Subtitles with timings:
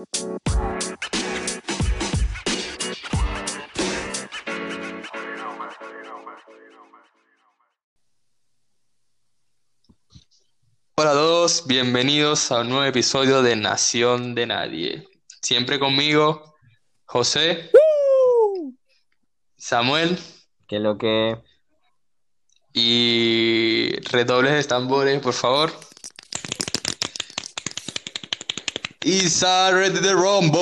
[0.00, 0.06] Hola
[10.96, 15.06] a todos, bienvenidos a un nuevo episodio de Nación de Nadie.
[15.42, 16.54] Siempre conmigo,
[17.04, 17.70] José,
[19.58, 20.18] Samuel
[20.66, 21.36] Que lo que.
[22.72, 25.70] y redobles de tambores, por favor.
[29.02, 30.60] Isa Ready the Rumble.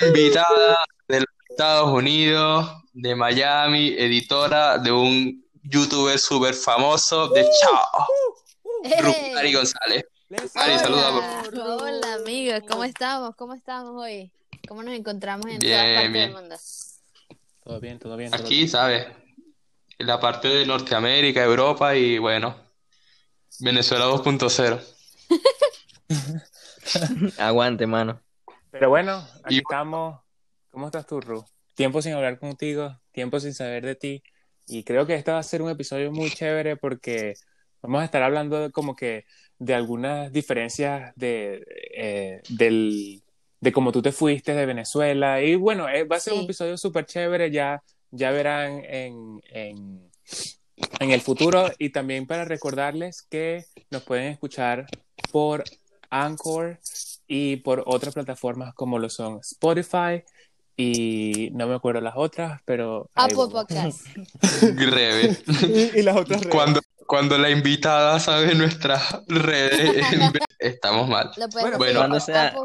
[0.00, 0.78] Invitada
[1.08, 8.06] de los Estados Unidos, de Miami, editora de un youtuber súper famoso de Chao,
[9.38, 10.04] Ari González.
[10.54, 13.34] Ari, saluda, por Hola, hola amigos, ¿cómo estamos?
[13.36, 14.30] ¿Cómo estamos hoy?
[14.68, 16.24] ¿Cómo nos encontramos en Bien, todas partes bien.
[16.32, 16.56] del mundo?
[17.64, 18.30] Todo bien, todo bien.
[18.30, 18.68] todo Aquí, bien.
[18.68, 19.06] ¿sabes?
[19.98, 22.63] En la parte de Norteamérica, Europa y bueno,
[23.60, 24.80] Venezuela 2.0.
[27.38, 28.20] Aguante, mano.
[28.70, 30.20] Pero bueno, aquí Y- estamos.
[30.70, 31.44] ¿Cómo estás tú, Ru?
[31.74, 34.22] Tiempo sin hablar contigo, tiempo sin saber de ti.
[34.66, 37.34] Y creo que este va a ser un episodio muy chévere porque
[37.82, 39.24] vamos a estar hablando de como que
[39.58, 41.64] de algunas diferencias de,
[41.96, 43.22] eh, del,
[43.60, 45.40] de cómo tú te fuiste de Venezuela.
[45.42, 50.10] Y bueno, eh, va a ser un episodio súper chévere, ya, ya verán en, en,
[51.00, 51.70] en el futuro.
[51.78, 54.86] Y también para recordarles que nos pueden escuchar
[55.32, 55.64] por
[56.10, 56.78] Anchor
[57.26, 60.22] y por otras plataformas como lo son Spotify
[60.76, 63.08] y no me acuerdo las otras, pero...
[63.14, 63.52] Apple vamos.
[63.52, 64.06] Podcast.
[64.62, 65.36] Greve.
[65.94, 66.54] y, y las otras redes.
[66.54, 70.04] Cuando, cuando la invitada sabe nuestras redes,
[70.58, 71.30] estamos mal.
[71.52, 71.78] Bueno.
[71.78, 72.60] conseguir Cuando por sea- Apple-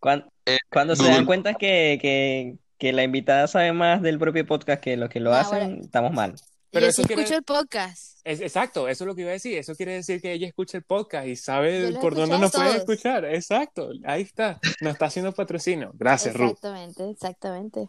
[0.00, 4.44] Cuan- Eh, Cuando se dan cuenta que, que, que la invitada sabe más del propio
[4.46, 5.82] podcast que los que lo No, hacen, bueno.
[5.82, 6.34] estamos mal.
[6.74, 8.18] Pero Yo eso quiere- escucho el podcast.
[8.24, 9.56] Es- exacto, eso es lo que iba a decir.
[9.58, 13.24] Eso quiere decir que ella escucha el podcast y sabe por dónde nos puede escuchar.
[13.26, 14.58] Exacto, ahí está.
[14.80, 15.90] Nos está haciendo patrocinio.
[15.94, 16.46] Gracias, Ru.
[16.48, 17.88] Exactamente, exactamente.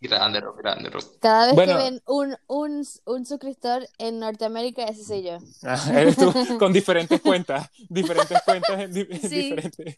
[0.00, 0.98] Grande, Ro, grande, Ro.
[1.20, 1.78] Cada vez Bueno.
[1.78, 5.38] que ven un, un, un suscriptor en Norteamérica, ese soy yo.
[5.62, 7.70] Ah, eres tú con diferentes cuentas.
[7.88, 9.28] Diferentes cuentas en di- Sí.
[9.54, 9.96] diferentes.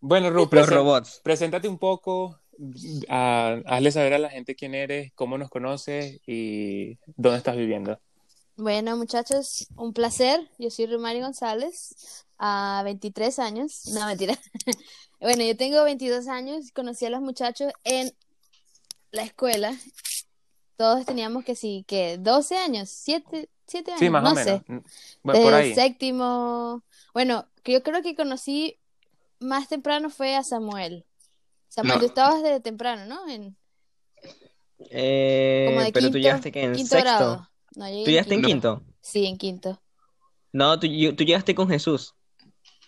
[0.00, 1.20] Bueno, Ru, Los presen- robots.
[1.24, 2.38] preséntate un poco.
[3.08, 7.98] Ah, hazle saber a la gente quién eres, cómo nos conoces y dónde estás viviendo.
[8.56, 10.48] Bueno, muchachos, un placer.
[10.58, 13.86] Yo soy Rumari González, a 23 años.
[13.92, 14.38] No, mentira.
[15.18, 16.70] Bueno, yo tengo 22 años.
[16.74, 18.12] Conocí a los muchachos en
[19.12, 19.74] la escuela.
[20.76, 24.44] Todos teníamos que sí, que 12 años, 7, 7 años, Sí, más no o sé.
[24.44, 24.62] menos.
[24.68, 24.78] Mm,
[25.22, 25.74] Bueno, por ahí.
[25.74, 26.82] séptimo.
[27.14, 28.78] Bueno, yo creo que conocí
[29.40, 31.06] más temprano fue a Samuel.
[31.76, 32.00] Samuel, No.
[32.00, 33.28] tú estabas desde temprano, ¿no?
[33.28, 33.56] En,
[34.90, 37.02] Eh, como de pero tú quinto, llegaste que en quinto sexto.
[37.04, 37.48] grado.
[37.76, 38.78] No, ¿Tú llegaste en quinto.
[38.78, 38.94] quinto?
[39.00, 39.82] Sí, en quinto.
[40.52, 42.14] No, tú, tú llegaste con Jesús.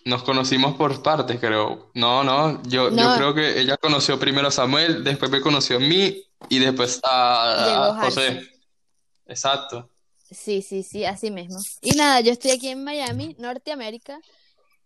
[0.05, 1.91] Nos conocimos por partes, creo.
[1.95, 3.17] No, no, yo, yo No.
[3.17, 7.89] creo que ella conoció primero a Samuel, después me conoció a mí y después a,
[7.99, 8.41] a José.
[9.27, 9.91] Exacto.
[10.31, 11.59] Sí, sí, sí, así mismo.
[11.83, 14.21] Y nada, yo estoy aquí en Miami, Norteamérica,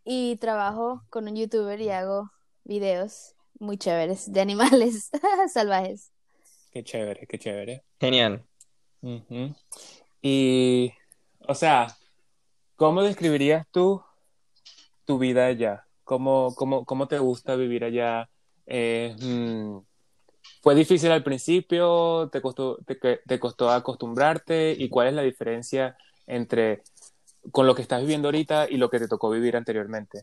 [0.05, 2.31] y trabajo con un youtuber y hago
[2.65, 5.11] videos muy chéveres de animales
[5.53, 6.11] salvajes.
[6.73, 7.85] Qué chévere, qué chévere.
[8.01, 8.45] Genial.
[9.03, 9.55] Ujú.
[10.21, 10.93] Y,
[11.49, 11.89] o sea,
[12.77, 14.03] ¿cómo describirías tú
[15.05, 15.87] tu vida allá?
[16.05, 18.29] ¿Cómo, cómo, cómo te gusta vivir allá?
[18.67, 19.79] Eh, mm,
[20.63, 22.29] ¿fue difícil al principio?
[22.31, 24.73] ¿Te costó, te, que- te costó acostumbrarte?
[24.79, 25.97] ¿Y cuál es la diferencia
[26.27, 26.83] entre
[27.51, 30.23] con lo que estás viviendo ahorita y lo que te tocó vivir anteriormente?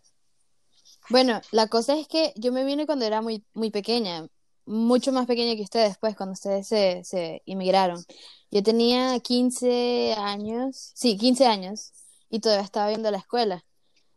[1.10, 4.28] Bueno, la cosa es que yo me vine cuando era muy, muy pequeña,
[4.66, 8.04] mucho más pequeña que ustedes, pues, cuando ustedes se, se inmigraron.
[8.52, 11.92] Yo tenía 15 años, sí, 15 años,
[12.30, 13.66] y todavía estaba viendo la escuela.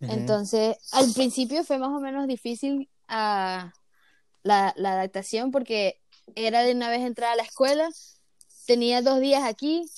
[0.00, 3.72] Entonces, al principio fue más o menos difícil ah,
[4.42, 6.00] la, la adaptación porque
[6.34, 7.88] era de una vez entrar a la escuela,
[8.66, 9.88] tenía dos días aquí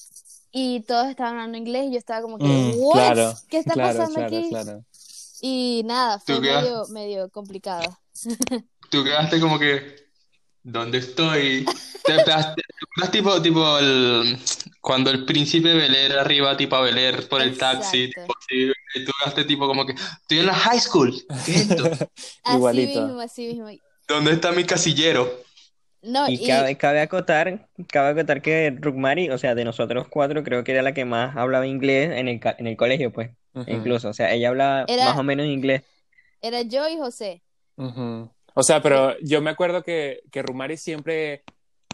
[0.52, 2.78] y todos estaban hablando inglés y yo estaba como que, Mm,
[3.48, 4.84] ¿Qué está claro, pasando claro, aquí?
[5.46, 7.98] Y nada, fue ¿Tú qué has- medio, medio complicado.
[8.90, 9.96] Tú quedaste como que,
[10.62, 11.66] ¿dónde estoy?
[12.04, 12.54] ¿Te, acuerdas
[13.10, 14.38] tipo, tipo el,
[14.80, 18.04] cuando el príncipe Bel Air arriba tipo a Bel Air por el taxi?
[18.04, 18.22] Exacto.
[18.22, 21.12] Tipo, sí, y tú quedaste tipo como que, estoy en la high school.
[21.44, 21.84] ¿Qué es esto?
[22.44, 23.06] Así Igualito.
[23.06, 23.68] mismo, así mismo.
[24.08, 25.30] ¿Dónde está mi casillero?
[26.02, 30.42] No, Y y cabe, cabe acotar, cabe acotar que Rugmari, o sea, de nosotros cuatro,
[30.44, 33.30] creo que era la que más hablaba inglés en el, ca- en el colegio, pues,
[33.66, 34.08] Incluso.
[34.08, 35.82] O sea, ella habla Era- más o menos inglés.
[36.40, 37.42] era yo y José.
[37.76, 41.42] O sea, pero yo me acuerdo que, que Rumari siempre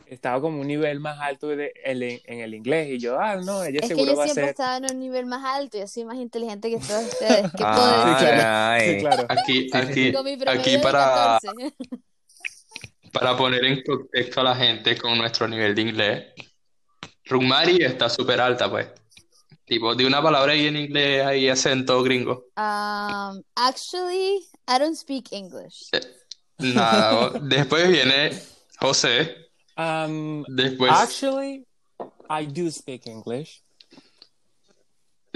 [0.06, 3.62] estaba como un nivel más alto de, el- en el inglés y yo, ah, no,
[3.62, 6.04] ella Es que yo va a siempre estaba en un nivel más alto y soy
[6.04, 7.42] más inteligente que todos ustedes.
[7.52, 8.40] ¿Qué puedo Ah, decir?
[8.44, 8.94] ay.
[8.96, 9.26] Sí, claro.
[9.28, 10.12] Aquí, aquí,
[10.48, 11.74] aquí para, 14.
[13.12, 16.24] para poner en contexto a la gente con nuestro nivel de inglés,
[17.24, 18.88] Rumari está súper alta, pues.
[19.70, 22.44] Tipo, de una palabra ahí en inglés, ahí acento gringo.
[22.56, 25.90] Um, actually, I don't speak English.
[26.58, 28.32] Nada, después viene
[28.80, 29.36] José,
[29.76, 31.64] Um, después actually,
[32.28, 33.62] I do speak English.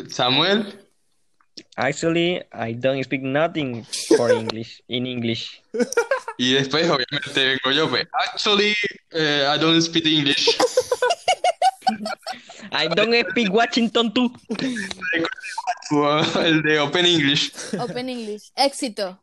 [0.08, 0.66] Samuel,
[1.76, 3.84] Actually, I don't speak nothing
[4.16, 5.62] for English in English.
[6.38, 8.04] y después obviamente vengo yo, pues.
[8.12, 8.74] Actually,
[9.12, 10.58] eh, I don't speak English.
[12.72, 14.32] I don't speak Washington too.
[16.44, 18.50] El de Open English, Open English.
[18.56, 19.18] Éxito.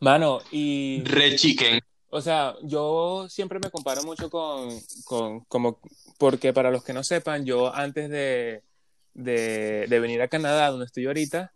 [0.00, 1.02] Mano, y...
[1.04, 1.80] Re Chicken.
[2.10, 4.68] O sea, yo siempre me comparo mucho con,
[5.04, 5.80] con como,
[6.18, 8.64] porque para los que no sepan, yo antes de,
[9.14, 11.54] de, de venir a Canadá, donde estoy ahorita,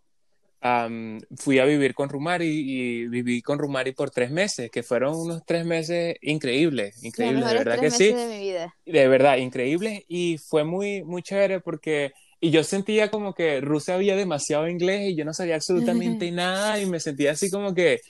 [0.61, 5.15] am, fui a vivir con Rumari y viví con Rumari por tres meses, que fueron
[5.15, 8.75] unos tres meses increíbles, increíbles, de verdad que sí, de mi vida.
[8.85, 13.95] de verdad, increíbles y fue muy, muy chévere porque, y yo sentía como que Rusia
[13.95, 18.01] había demasiado inglés y yo no sabía absolutamente nada y me sentía así como que,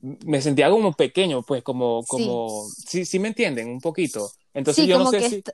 [0.00, 4.30] me sentía como pequeño, pues como, como, sí, sí me entienden un poquito.
[4.54, 5.44] Entonces Sí, yo no como sé que, si...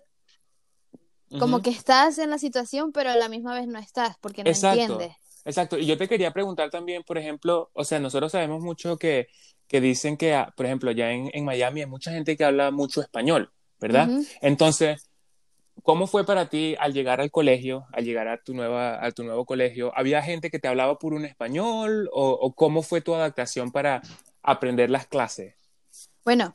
[1.39, 4.51] como que estás en la situación, pero a la misma vez no estás, porque no
[4.51, 4.81] Exacto.
[4.83, 5.17] entiendes.
[5.47, 9.29] Exacto, y yo te quería preguntar también, por ejemplo, o sea, nosotros sabemos mucho que,
[9.69, 12.73] que dicen que, ah, por ejemplo, ya en, en Miami hay mucha gente que habla
[12.73, 14.11] mucho español, ¿verdad?
[14.43, 15.09] Entonces,
[15.85, 19.23] ¿cómo fue para ti al llegar al colegio, al llegar a tu, nueva, a tu
[19.23, 19.93] nuevo colegio?
[19.95, 24.03] ¿Había gente que te hablaba por un español o, o cómo fue tu adaptación para
[24.43, 25.55] aprender las clases?
[26.25, 26.53] Bueno,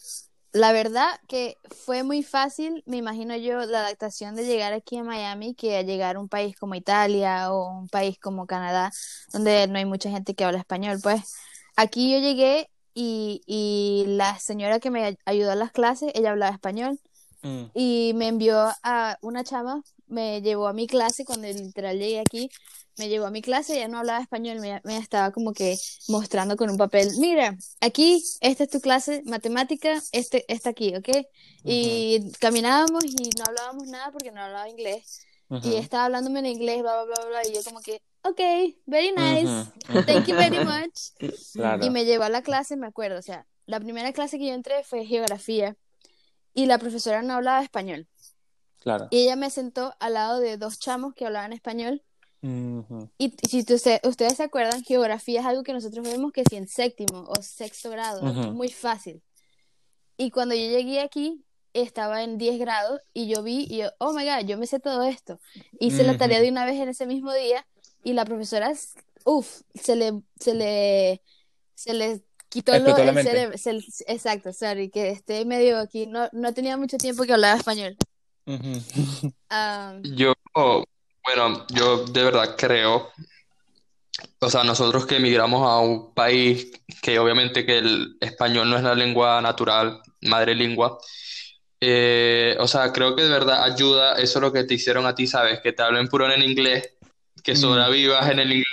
[0.54, 5.04] la verdad que fue muy fácil, me imagino yo, la adaptación de llegar aquí a
[5.04, 8.92] Miami que a llegar a un país como Italia o un país como Canadá,
[9.34, 11.00] donde no hay mucha gente que habla español.
[11.02, 11.36] Pues
[11.76, 16.54] aquí yo llegué y, y la señora que me ayudó a las clases, ella hablaba
[16.54, 17.00] español
[17.44, 22.20] Mm, y me envió a una chama, me llevó a mi clase cuando literal llegué
[22.20, 22.50] aquí,
[22.98, 25.78] me llevó a mi clase, ella no hablaba español, me, me estaba como que
[26.08, 31.10] mostrando con un papel, mira, aquí, esta es tu clase matemática, este está aquí, ¿ok?
[31.64, 36.48] Y caminábamos y no hablábamos nada porque no hablaba inglés, ujú, y estaba hablándome en
[36.48, 38.40] inglés, bla, bla, bla, bla, y yo como que, ok,
[38.86, 41.34] very nice, ujú, thank you very much.
[41.54, 41.86] Claro.
[41.86, 44.54] Y me llevó a la clase, me acuerdo, o sea, la primera clase que yo
[44.54, 45.78] entré fue geografía
[46.54, 48.08] y la profesora no hablaba español.
[48.80, 49.08] Claro.
[49.12, 52.04] Y ella me sentó al lado de dos chamos que hablaban español.
[52.44, 56.56] Ujú, Y si se- ustedes se acuerdan, geografía es algo que nosotros vemos que si
[56.56, 58.42] en séptimo o sexto grado, Ujú.
[58.42, 59.22] es muy fácil.
[60.18, 61.44] Y cuando yo llegué aquí,
[61.74, 64.80] estaba en 10 grados y yo vi, y yo, oh my god, yo me sé
[64.80, 65.40] todo esto.
[65.80, 67.66] Hice la tarea de una vez en ese mismo día
[68.04, 68.74] y la profesora,
[69.26, 71.22] uff, se le, se le,
[71.76, 73.58] se le quitó lo, el cerebro.
[73.58, 73.72] se
[74.08, 76.08] exacto, sorry, que esté medio aquí.
[76.08, 77.96] No, no tenía mucho tiempo que hablaba español.
[79.50, 80.34] Ah, Yo,
[81.26, 83.12] bueno, yo de verdad creo,
[84.40, 86.72] o sea, nosotros que emigramos a un país
[87.02, 90.98] que obviamente que el español no es la lengua natural, madre lengua,
[91.82, 95.28] eh, o sea, creo que de verdad ayuda eso lo que te hicieron a ti,
[95.28, 95.62] ¿sabes?
[95.62, 96.96] Que te hablen puro en inglés,
[97.44, 97.58] que Mm.
[97.58, 98.68] sobrevivas en el inglés,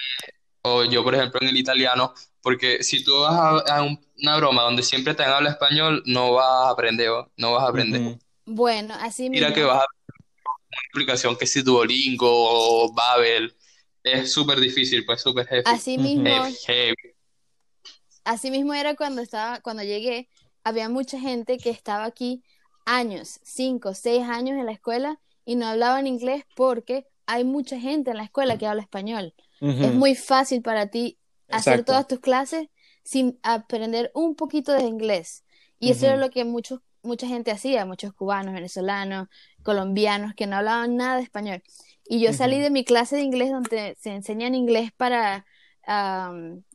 [0.62, 3.34] o yo, por ejemplo, en el italiano, porque si tú vas
[3.68, 7.32] a, a un- una broma donde siempre te habla español, no vas a aprender, ¿o?
[7.38, 8.02] no vas a aprender.
[8.46, 9.86] Bueno, así Mira que vas a
[10.70, 13.56] una aplicación que si Duolingo o Babel,
[14.02, 15.62] es súper difícil, pues súper heavy.
[15.66, 16.94] Así mismo, Heavy, heavy.
[18.24, 20.28] así mismo era cuando estaba, cuando llegué,
[20.64, 22.42] había mucha gente que estaba aquí
[22.84, 28.10] años, cinco, seis años en la escuela y no hablaban inglés porque hay mucha gente
[28.10, 29.34] en la escuela que habla español.
[29.60, 32.68] Es muy fácil para ti hacer todas tus clases
[33.02, 35.44] sin aprender un poquito de inglés.
[35.80, 39.28] Y eso era lo que muchos, mucha gente hacía, muchos cubanos, venezolanos,
[39.62, 41.62] colombianos que no hablaban nada de español.
[42.08, 45.44] Y yo salí de mi clase de inglés donde se enseñan inglés para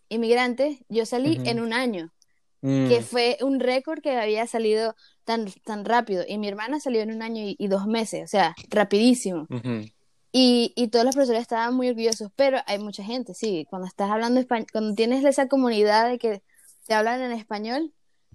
[0.10, 2.12] inmigrantes, yo salí en un año,
[2.66, 2.88] Mm.
[2.88, 6.24] que fue un récord que había salido tan, tan rápido.
[6.26, 9.48] Y mi hermana salió en un año y, y dos meses, o sea, rapidísimo.
[10.32, 14.10] Y, y todos los profesores estaban muy orgullosos, pero hay mucha gente, sí, cuando estás
[14.10, 16.42] hablando español, cuando tienes esa comunidad de que
[16.88, 17.92] te hablan en español,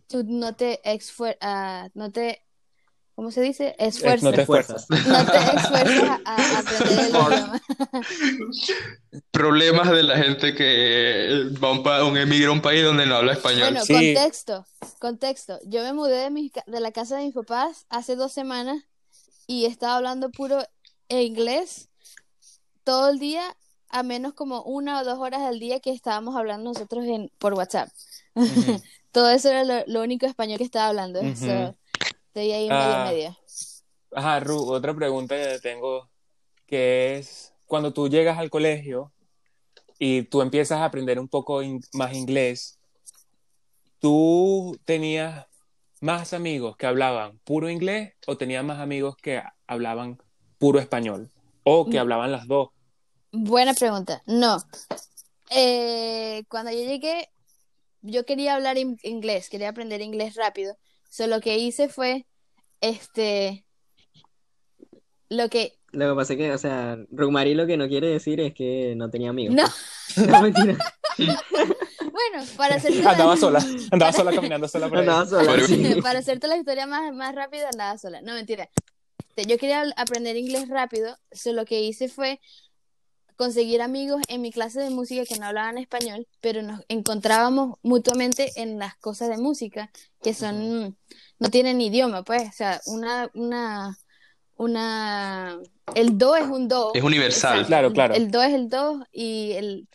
[0.09, 0.81] tú no te,
[1.41, 2.43] ah, no te
[3.15, 3.75] ¿cómo se dice?
[3.79, 4.23] Esfuerzas.
[4.23, 4.83] no te Esfuerzas.
[4.83, 5.07] esfuerzas.
[5.09, 7.61] No te esfuerzas a, a aprender el idioma.
[9.33, 13.07] Problemas de la gente que va a un, pa- un emigra a un país donde
[13.07, 13.71] no habla español.
[13.71, 13.93] Bueno, Sí.
[14.15, 14.67] contexto,
[15.01, 15.59] contexto.
[15.65, 18.85] Yo me mudé de, mi ca- de la casa de mis papás hace dos semanas
[19.47, 20.63] y estaba hablando puro
[21.09, 21.89] inglés
[22.85, 23.57] todo el día,
[23.89, 27.55] a menos como una o dos horas al día que estábamos hablando nosotros en, por
[27.55, 27.89] WhatsApp.
[29.13, 31.21] Todo eso era lo, lo único español que estaba hablando.
[31.21, 31.35] Ujú.
[31.37, 31.75] So,
[32.29, 33.05] estoy ahí Ah.
[33.07, 33.39] medio medio.
[34.13, 36.09] Ajá, Ru, otra pregunta que tengo,
[36.67, 39.13] que es, cuando tú llegas al colegio
[39.99, 42.79] y tú empiezas a aprender un poco in- más inglés,
[43.99, 45.47] ¿tú tenías
[46.01, 50.19] más amigos que hablaban puro inglés o tenías más amigos que hablaban
[50.59, 51.31] puro español?
[51.65, 52.01] O que Mm.
[52.01, 52.71] hablaban las dos.
[53.33, 54.23] Buena pregunta.
[54.27, 54.57] No.
[55.51, 57.29] Eh, cuando yo llegué,
[58.03, 60.77] yo quería hablar in- inglés, quería aprender inglés rápido.
[61.11, 62.27] So, lo que hice fue,
[62.81, 63.65] este,
[65.29, 68.41] lo que, Lo que pasa es que, o sea, Rugmari lo que no quiere decir
[68.41, 69.55] es que no tenía amigos.
[69.57, 69.65] no,
[70.27, 70.77] No, mentira.
[71.19, 75.03] bueno, para hacerte Andaba la, sola, andaba sola caminando sola por ahí.
[75.03, 76.01] Andaba sola, sí.
[76.03, 78.21] para hacerte la historia más, más rápida, andaba sola.
[78.23, 78.69] No, mentira.
[79.31, 82.41] Este, Yo quería aprender inglés rápido, so, lo que hice fue
[83.39, 88.51] conseguir amigos en mi clase de música que no hablaban español, pero nos encontrábamos mutuamente
[88.57, 90.99] en las cosas de música que son,
[91.39, 93.97] no tienen idioma, pues, o sea, una, una,
[94.57, 95.57] una,
[95.95, 96.91] el do es un do.
[96.95, 97.65] Es universal.
[97.65, 98.15] Claro, claro.
[98.15, 99.89] El do es el do y el,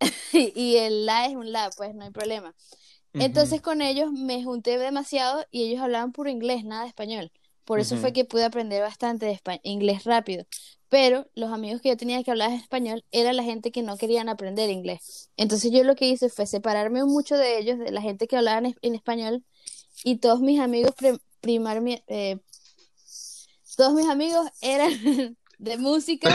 [0.32, 2.54] y el la es un la, pues no hay problema.
[3.14, 7.32] Entonces con ellos me junté demasiado y ellos hablaban puro inglés, nada de español.
[7.64, 10.46] Por eso fue que pude aprender bastante de inglés rápido.
[10.90, 14.28] Pero los amigos que yo tenía que hablar español era la gente que no querían
[14.28, 15.30] aprender inglés.
[15.36, 18.66] Entonces yo lo que hice fue separarme mucho de ellos, de la gente que hablaban
[18.66, 19.44] en, en español,
[20.04, 20.92] y todos mis amigos
[21.42, 22.38] primarmi- eh,
[23.76, 24.90] todos mis amigos eran
[25.58, 26.28] de música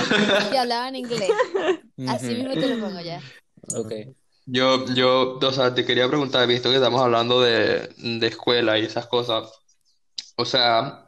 [0.51, 1.31] que hablaban inglés.
[2.07, 3.21] Así mismo te lo pongo ya.
[3.75, 3.91] Ok.
[4.45, 8.85] Yo, yo, o sea, te quería preguntar, visto que estamos hablando de, de escuela y
[8.85, 9.49] esas cosas.
[10.35, 11.02] O sea,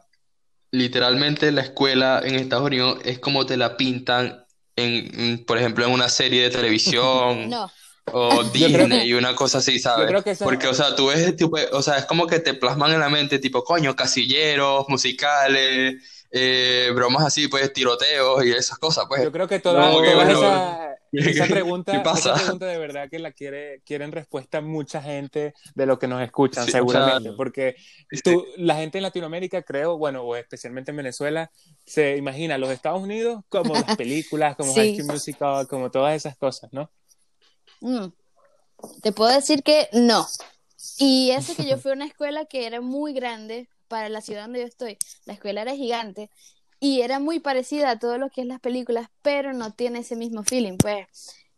[0.70, 4.44] literalmente la escuela en Estados Unidos es como te la pintan
[4.76, 7.70] en, en, por ejemplo, en una serie de televisión No,
[8.12, 10.22] o Disney que- y una cosa así, ¿sabes?
[10.42, 13.08] Porque, o sea, tú ves, tipo, o sea, es como que te plasman en la
[13.08, 19.22] mente, tipo, coño, casilleros, musicales, eh, bromas así, pues, tiroteos y esas cosas, pues.
[19.24, 22.34] Yo creo que todas, No, que todas bueno, esas- esa ¿qué pregunta, pasa?
[22.34, 26.22] esa pregunta de verdad que la quiere, quieren respuesta mucha gente de lo que nos
[26.22, 27.76] escuchan, Sí, seguramente, porque
[28.24, 31.50] tú, la gente en Latinoamérica, creo, bueno, o especialmente en Venezuela,
[31.84, 34.80] se imagina los Estados Unidos como las películas, como Sí.
[34.80, 36.90] High School Musical, como todas esas cosas, ¿no?
[37.80, 38.06] Mm.
[39.02, 40.26] Te puedo decir que no.
[40.98, 44.42] Y eso que yo fui a una escuela que era muy grande para la ciudad
[44.42, 44.98] donde yo estoy.
[45.24, 46.30] La escuela era gigante
[46.80, 50.16] y era muy parecida a todo lo que es las películas, pero no tiene ese
[50.16, 51.06] mismo feeling, pues.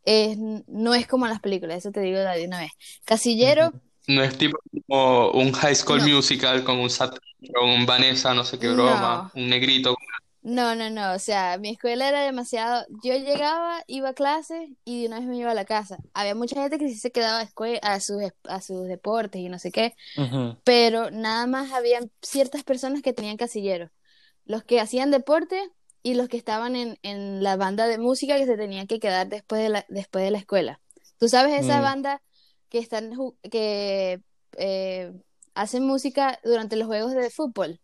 [0.05, 2.71] Es- no es como las películas, eso te digo de una vez.
[3.05, 3.73] Casillero,
[4.07, 6.17] No es tipo como un High School No.
[6.17, 7.19] Musical con un Sat-
[7.55, 8.75] con un Vanessa, no sé qué No.
[8.75, 9.95] broma, un negrito.
[10.43, 11.13] no, no, no.
[11.13, 12.87] O sea, mi escuela era demasiado.
[13.05, 15.99] Yo llegaba, iba a clase y de una vez me iba a la casa.
[16.15, 19.59] Había mucha gente que sí se quedaba a, a sus, a sus deportes y no
[19.59, 19.95] sé qué.
[20.17, 20.57] Ujú.
[20.65, 23.91] pero nada más habían ciertas personas que tenían casilleros.
[24.49, 25.63] Los que hacían deporte
[26.03, 29.29] y los que estaban en, en la banda de música que se tenían que quedar
[29.29, 30.81] después de la, después de la escuela.
[31.21, 31.83] ¿Tú sabes esa Mm.
[31.85, 32.23] banda
[32.71, 33.13] que están
[33.53, 34.21] que
[34.59, 35.13] eh,
[35.55, 37.81] hacen música durante los juegos de fútbol?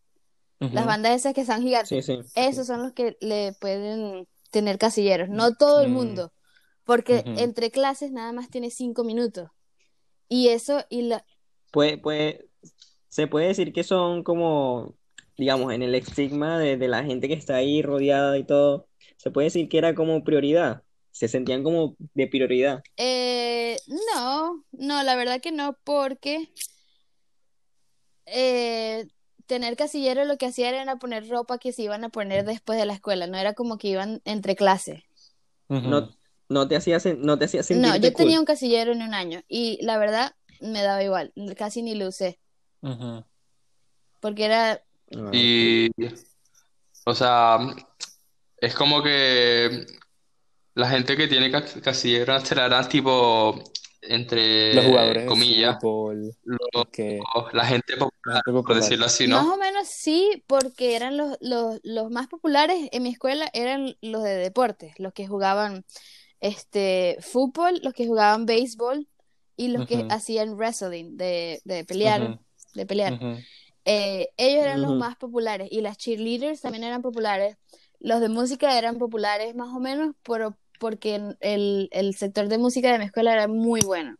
[0.60, 1.88] Las bandas esas que son gigantes.
[1.88, 2.20] Sí, sí.
[2.34, 5.92] Esos son los que le pueden tener casilleros, no todo el Mm.
[5.92, 6.32] mundo,
[6.84, 9.50] porque entre clases nada más tiene cinco minutos.
[10.28, 11.24] Y eso, y la,
[11.70, 12.48] Puede, puede,
[13.08, 14.94] se puede decir que son como,
[15.36, 18.86] digamos, en el estigma de, de la gente que está ahí rodeada y todo,
[19.16, 22.82] se puede decir que era como prioridad, se sentían como de prioridad.
[22.96, 23.76] Eh,
[24.14, 26.48] no, no, la verdad que no, porque
[28.26, 29.06] eh,
[29.46, 32.86] tener casillero lo que hacían era poner ropa que se iban a poner después de
[32.86, 35.02] la escuela, no era como que iban entre clases.
[35.68, 36.10] No,
[36.48, 38.40] no te hacía, no te hacía No, yo tenía cool.
[38.40, 42.38] un casillero en un año y la verdad me daba igual, casi ni lo usé,
[44.20, 45.90] porque era, Ah, Y,
[47.06, 47.58] o sea,
[48.58, 49.86] es como que
[50.74, 53.54] la gente que tiene cas- casilleros serán tipo,
[54.02, 57.20] entre Los jugadores de comillas, fútbol, los- que
[57.52, 59.54] la gente la popular, por decirlo así, más ¿no?
[59.54, 64.22] o menos sí, porque eran los, los, los más populares en mi escuela eran los
[64.22, 65.84] de deportes, los que jugaban
[66.40, 69.08] este fútbol, los que jugaban béisbol
[69.56, 72.38] y los que hacían wrestling, de, de pelear,
[72.74, 73.18] de pelear.
[73.84, 77.56] Eh, ellos eran los más populares y las cheerleaders también eran populares.
[78.00, 82.92] Los de música eran populares más o menos, pero porque el, el sector de música
[82.92, 84.16] de mi escuela era muy bueno.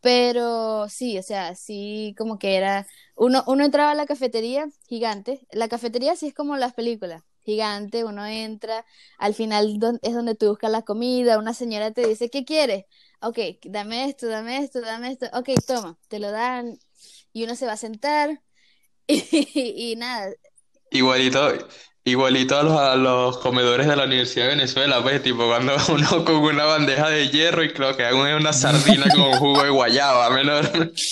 [0.00, 2.86] Pero sí, o sea, sí, como que era.
[3.16, 5.46] Uno, uno entraba a la cafetería gigante.
[5.50, 8.04] La cafetería sí es como las películas, gigante.
[8.04, 8.84] Uno entra,
[9.18, 11.38] al final don- es donde tú buscas la comida.
[11.38, 12.84] Una señora te dice, ¿qué quieres?
[13.22, 15.26] Ok, dame esto, dame esto, dame esto.
[15.32, 16.78] Ok, toma, te lo dan.
[17.32, 18.42] Y uno se va a sentar.
[19.06, 20.30] Y, y nada,
[20.90, 21.52] Igualito,
[22.04, 26.24] igualito a los, a los comedores de la Universidad de Venezuela, pues, tipo, cuando uno
[26.24, 30.30] con una bandeja de hierro y creo que hagan una sardina con jugo de guayaba,
[30.30, 30.92] menor.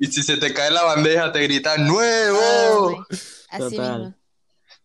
[0.00, 2.84] Y si se te cae la bandeja, te gritan ah, ¡Nuevo!
[2.90, 2.96] güey,
[3.50, 3.98] así Total.
[4.00, 4.14] mismo.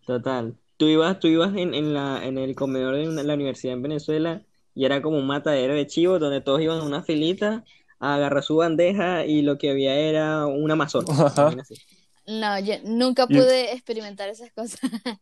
[0.06, 0.56] Total.
[0.78, 3.82] Tú ibas, tú ibas en, en la, en el comedor de una- la universidad en
[3.82, 4.44] Venezuela
[4.76, 7.64] y era como un matadero de chivos donde todos iban en una filita
[8.00, 11.14] a agarrar su bandeja y lo que había era una mazorca.
[12.26, 14.80] No, yo nunca Y- pude experimentar esas cosas.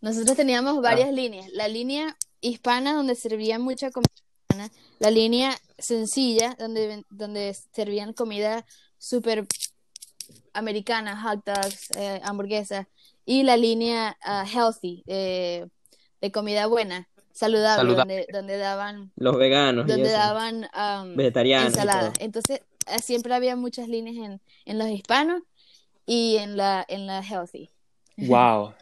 [0.00, 1.48] Nosotros teníamos varias líneas.
[1.52, 4.10] La línea hispana, donde servían mucha comida
[4.48, 4.70] hispana.
[4.98, 8.64] La línea sencilla, donde, donde servían comida
[8.98, 9.46] súper
[10.52, 12.86] americana, hot dogs, eh, hamburguesas.
[13.24, 15.66] Y la línea ah, healthy, eh,
[16.20, 18.16] de comida buena, saludable, Saludable.
[18.16, 22.14] donde, donde daban, Los veganos donde daban am, Vegetarianos ensaladas.
[22.18, 25.42] Entonces, eh, siempre había muchas líneas en, en los hispanos
[26.10, 27.70] y en la, en la healthy.
[28.16, 28.74] Wow,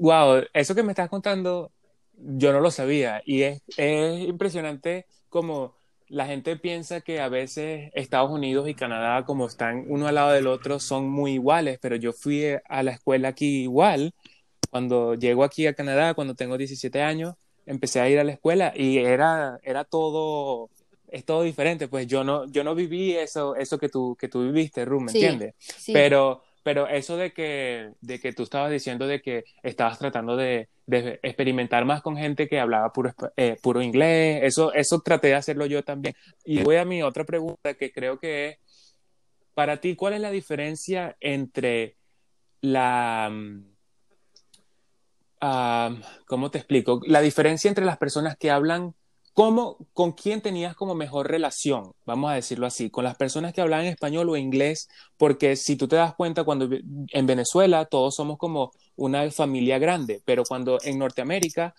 [0.00, 1.70] wow, eso que me estás contando,
[2.12, 5.76] yo no lo sabía y es, es impresionante como
[6.08, 10.32] la gente piensa que a veces Estados Unidos y Canadá, como están uno al lado
[10.32, 14.12] del otro, son muy iguales, pero yo fui a la escuela aquí igual.
[14.68, 17.34] Cuando llego aquí a Canadá, cuando tengo 17 años,
[17.64, 20.68] empecé a ir a la escuela y era, era todo,
[21.08, 21.86] es todo diferente.
[21.86, 25.12] Pues yo no, yo no viví eso, eso que tú, que tú viviste, Ru, ¿me
[25.12, 25.54] Sí, entiendes?
[25.58, 25.92] Sí.
[25.92, 30.68] Pero, pero eso de que, de que tú estabas diciendo de que estabas tratando de,
[30.86, 35.34] de experimentar más con gente que hablaba puro, eh, puro inglés, eso, eso traté de
[35.34, 36.14] hacerlo yo también.
[36.44, 38.58] Y voy a mi otra pregunta que creo que es,
[39.54, 41.96] para ti, ¿cuál es la diferencia entre
[42.60, 43.28] la...
[43.30, 43.64] mm,
[45.40, 47.00] ah, ¿cómo te explico?
[47.06, 48.94] La diferencia entre las personas que hablan,
[49.34, 51.92] ¿cómo, con quién tenías como mejor relación?
[52.04, 55.88] Vamos a decirlo así, con las personas que hablaban español o inglés, porque si tú
[55.88, 60.98] te das cuenta, cuando en Venezuela todos somos como una familia grande, pero cuando en
[60.98, 61.74] Norteamérica,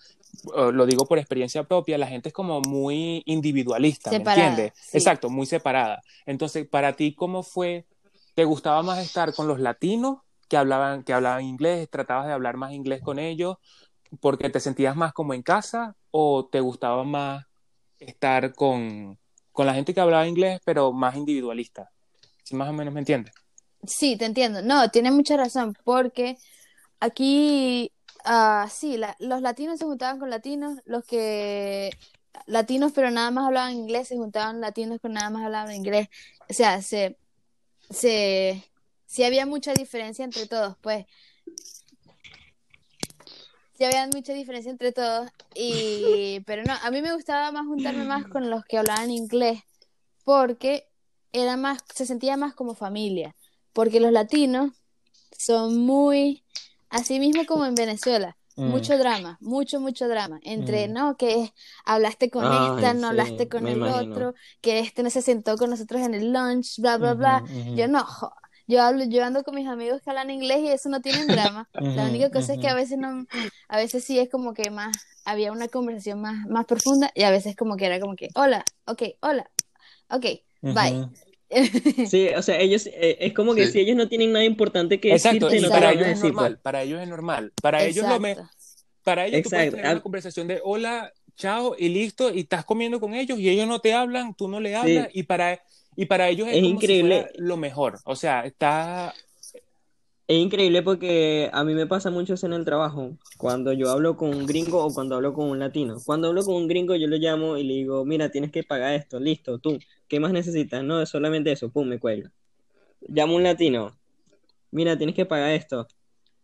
[0.72, 4.72] lo digo por experiencia propia, la gente es como muy individualista, ¿me entiendes?
[4.74, 4.98] sí.
[4.98, 6.02] Exacto, muy separada.
[6.26, 7.86] Entonces, para ti, ¿cómo fue?
[8.34, 11.88] ¿Te gustaba más estar con los latinos que hablaban, que hablaban inglés?
[11.88, 13.56] ¿Tratabas de hablar más inglés con ellos
[14.20, 15.94] porque te sentías más como en casa?
[16.10, 17.46] ¿O te gustaba más
[18.06, 19.18] estar con,
[19.52, 21.90] con la gente que hablaba inglés, pero más individualista?
[22.44, 23.34] Si más o menos me entiendes.
[23.86, 24.62] Sí, te entiendo.
[24.62, 26.36] No, tiene mucha razón, porque
[27.00, 27.92] aquí,
[28.24, 31.90] ah, sí, la- los latinos se juntaban con latinos, los que
[32.46, 36.08] latinos pero nada más hablaban inglés se juntaban latinos con nada más hablaban inglés.
[36.50, 37.18] O sea, se,
[37.90, 38.64] se,
[39.06, 41.06] sí había mucha diferencia entre todos, pues.
[43.76, 48.04] Sí había mucha diferencia entre todos, y, pero no, a mí me gustaba más juntarme
[48.04, 49.60] más con los que hablaban inglés,
[50.24, 50.88] porque
[51.32, 53.34] era más, se sentía más como familia
[53.72, 54.70] porque los latinos
[55.36, 56.44] son muy,
[56.90, 58.70] así mismo como en Venezuela, Mm.
[58.70, 60.92] mucho drama, mucho, mucho drama, entre, Mm.
[60.92, 61.52] no, que
[61.84, 64.12] hablaste con Ay, esta, no sí, hablaste con el imagino.
[64.12, 67.44] otro, que este no se sentó con nosotros en el lunch, bla, bla, bla.
[67.74, 68.06] Yo no,
[68.66, 71.68] yo hablo, yo ando con mis amigos que hablan inglés y eso no tienen drama.
[71.96, 73.26] La única cosa es que a veces no,
[73.68, 77.30] a veces sí es como que más, había una conversación más, más profunda y a
[77.30, 79.50] veces como que era como que, hola, ok, hola,
[80.10, 80.26] ok,
[80.62, 81.08] bye.
[82.06, 83.72] Sí, o sea, ellos, eh, es como que Sí.
[83.72, 86.08] si ellos no tienen nada importante que Exacto, decirte, y no para lo ellos es
[86.08, 86.34] decir, pues.
[86.34, 87.52] normal, para ellos es normal.
[87.62, 88.50] Para ellos lo me, Exacto.
[89.04, 89.76] para ellos tú puedes Exacto.
[89.76, 90.02] tener una Ah.
[90.02, 93.92] conversación de hola, chao y listo, y estás comiendo con ellos y ellos no te
[93.94, 94.76] hablan, tú no le Sí.
[94.76, 95.60] hablas, y para,
[95.96, 97.16] y para ellos es, Es como si increíble.
[97.16, 97.98] fuera lo mejor.
[98.04, 99.14] O sea, está
[100.26, 104.16] Es increíble porque a mí me pasa mucho eso en el trabajo, cuando yo hablo
[104.16, 105.98] con un gringo o cuando hablo con un latino.
[106.04, 108.94] Cuando hablo con un gringo yo lo llamo y le digo, mira, tienes que pagar
[108.94, 109.78] esto, listo, tú,
[110.08, 110.82] ¿qué más necesitas?
[110.82, 112.32] No, es solamente eso, pum, me cuelga.
[113.08, 113.98] Llamo a un latino,
[114.70, 115.86] mira, tienes que pagar esto.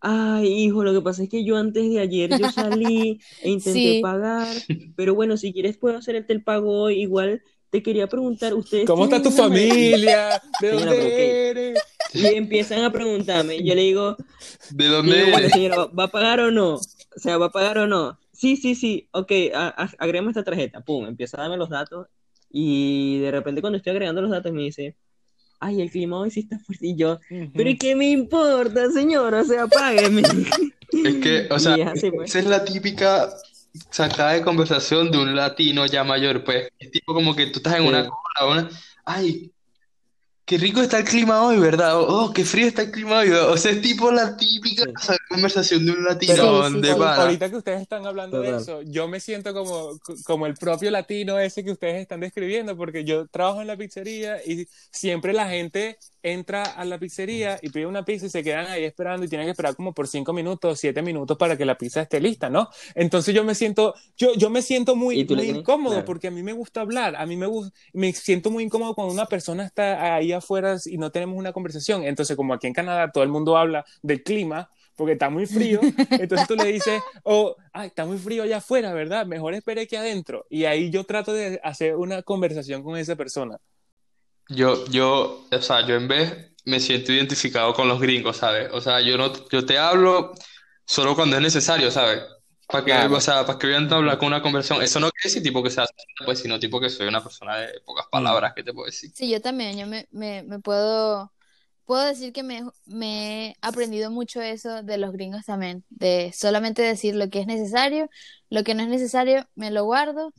[0.01, 3.81] Ay, hijo, lo que pasa es que yo antes de ayer yo salí e intenté
[3.97, 4.01] Sí.
[4.03, 4.57] pagar,
[4.97, 9.05] pero bueno, si quieres puedo hacerte el pago hoy, igual te quería preguntar, ¿ustedes ¿Cómo
[9.05, 10.43] está tu una manera-" familia?
[10.61, 11.79] ¿De dónde eres?
[12.13, 14.17] Y empiezan a preguntarme, y yo le digo,
[14.71, 15.53] ¿De dónde digo, bueno, eres?
[15.53, 16.75] señora, ¿va a pagar o no?
[16.75, 16.81] O
[17.17, 18.19] sea, ¿va a pagar o no?
[18.33, 20.81] Sí, sí, sí, ok, a- a- agrégame esta tarjeta.
[20.81, 22.07] Pum, empieza a darme los datos
[22.51, 24.97] y de repente cuando estoy agregando los datos me dice,
[25.61, 26.87] ay, el clima hoy sí está fuerte.
[26.89, 27.21] Y yo,
[27.55, 29.35] pero ¿qué me importa, señor?
[29.35, 30.23] O sea, págueme.
[31.05, 32.31] Es que, o sea, así, pues.
[32.31, 33.31] esa es la típica
[33.91, 36.69] sacada de conversación de un latino ya mayor, pues.
[36.79, 38.11] Es tipo como que tú estás en una Sí.
[38.11, 38.71] cola, una,
[39.05, 39.53] ay,
[40.45, 42.01] qué rico está el clima hoy, ¿verdad?
[42.01, 43.31] Oh, qué frío está el clima hoy.
[43.31, 45.13] O sea, es tipo la típica Sí.
[45.29, 47.15] conversación de un latino Pero Sí, de pana.
[47.23, 48.61] ahorita que ustedes están hablando de Total.
[48.63, 53.05] eso, yo me siento como, como el propio latino ese que ustedes están describiendo, porque
[53.05, 57.87] yo trabajo en la pizzería y siempre la gente entra a la pizzería y pide
[57.87, 60.79] una pizza y se quedan ahí esperando y tienen que esperar como por cinco minutos,
[60.79, 62.69] siete minutos para que la pizza esté lista, ¿no?
[62.95, 66.05] Entonces yo me siento, yo, yo me siento muy, incómodo Claro.
[66.05, 67.47] porque a mí me gusta hablar, a mí me
[67.93, 72.05] me siento muy incómodo cuando una persona está ahí afuera y no tenemos una conversación.
[72.05, 75.81] Entonces, como aquí en Canadá todo el mundo habla del clima, porque está muy frío,
[76.11, 79.27] entonces tú le dices, oh, ay, está muy frío allá afuera, ¿verdad?
[79.27, 80.47] Mejor espere que adentro.
[80.51, 83.59] Y ahí yo trato de hacer una conversación con esa persona.
[84.51, 88.69] Yo, yo, o sea, yo en vez me siento identificado con los gringos, ¿sabes?
[88.73, 90.33] O sea, yo no, yo te hablo
[90.87, 92.23] solo cuando es necesario, ¿sabes?
[92.69, 93.15] Para que, Claro.
[93.15, 94.83] o sea, para que voy a hablar con una conversación.
[94.83, 95.87] Eso no quiere decir tipo que sea,
[96.25, 99.13] pues, sino tipo que soy una persona de pocas palabras, ¿qué te puedo decir?
[99.13, 101.33] Sí, yo también, yo me, me, me puedo,
[101.85, 106.83] puedo decir que me, me he aprendido mucho eso de los gringos también, de solamente
[106.83, 108.09] decir lo que es necesario,
[108.51, 110.33] lo que no es necesario me lo guardo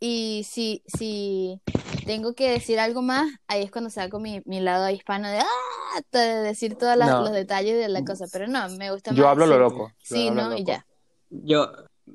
[0.00, 1.60] y si, si
[2.04, 6.00] tengo que decir algo más, ahí es cuando saco mi, mi lado hispano de, ¡ah!
[6.12, 7.20] de decir todos No.
[7.20, 9.92] los detalles de la cosa, pero no, me gusta Yo más hablo lo decir, loco.
[10.08, 10.64] yo sí, no, y loco.
[10.64, 10.86] ya.
[11.30, 11.72] Yo,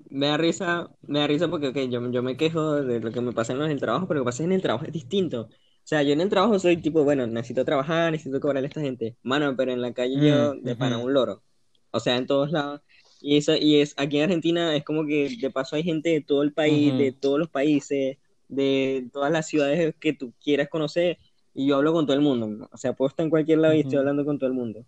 [0.09, 3.21] me da risa, me da risa porque, ok, yo, yo me quejo de lo que
[3.21, 5.41] me pasa en el trabajo, pero lo que pasa es en el trabajo es distinto.
[5.43, 5.49] O
[5.89, 9.17] sea, yo en el trabajo soy tipo, bueno, necesito trabajar, necesito cobrarle a esta gente.
[9.23, 10.99] Mano, pero en la calle yo Mm, de pana ujú.
[10.99, 11.43] un loro.
[11.91, 12.81] O sea, en todos lados.
[13.21, 16.21] Y eso, y es, aquí en Argentina es como que de paso hay gente de
[16.21, 16.97] todo el país, Ujú.
[16.97, 21.17] de todos los países, de todas las ciudades que tú quieras conocer,
[21.53, 22.69] y yo hablo con todo el mundo.
[22.71, 24.86] O sea, puedo estar en cualquier lado y estoy hablando con todo el mundo.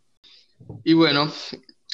[0.84, 1.32] Y bueno,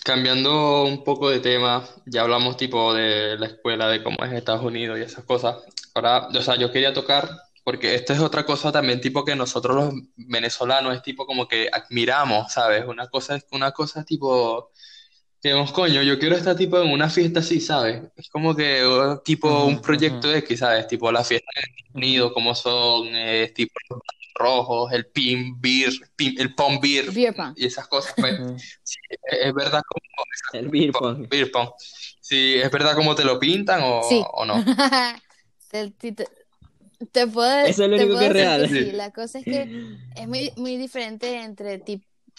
[0.03, 4.63] cambiando un poco de tema, ya hablamos tipo de la escuela, de cómo es Estados
[4.63, 5.57] Unidos y esas cosas.
[5.93, 7.29] Ahora, o sea, yo quería tocar,
[7.63, 11.69] porque esto es otra cosa también tipo que nosotros los venezolanos es tipo como que
[11.71, 12.85] admiramos, ¿sabes?
[12.87, 14.71] Una cosa es una cosa tipo
[15.41, 18.03] que vemos, coño, yo quiero estar tipo en una fiesta así, ¿sabes?
[18.15, 20.33] Es como que oh, tipo un proyecto ujú.
[20.33, 20.87] X, ¿sabes?
[20.87, 23.99] Tipo la fiesta en Estados Unidos, cómo son, eh, tipo los
[24.35, 27.55] rojos, el pin beer, pin- el pom beer Beer pong.
[27.55, 28.35] y esas cosas, pues.
[28.83, 30.01] Sí, es es verdad como
[30.53, 31.27] El beer pong.
[31.29, 31.69] beer pong.
[32.21, 34.31] Sí, es verdad como te lo pintan o, Sí.
[34.33, 34.65] o no.
[35.69, 36.27] Te, te- te-
[37.11, 38.67] te puedo, Eso es lo te único puedo que es decir que real.
[38.67, 38.91] sí.
[38.93, 39.69] La cosa es que
[40.11, 41.79] es muy, muy diferente entre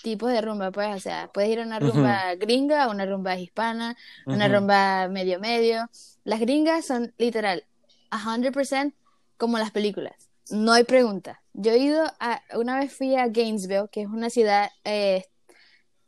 [0.02, 3.38] tipos de rumba, pues, o sea, puedes ir a una rumba gringa, a una rumba
[3.38, 5.88] hispana, una rumba medio medio.
[6.24, 7.64] Las gringas son literal
[8.10, 8.92] 100%
[9.36, 10.14] como las películas.
[10.50, 11.42] No hay pregunta.
[11.52, 15.24] Yo he ido a, una vez fui a Gainesville, que es una ciudad eh,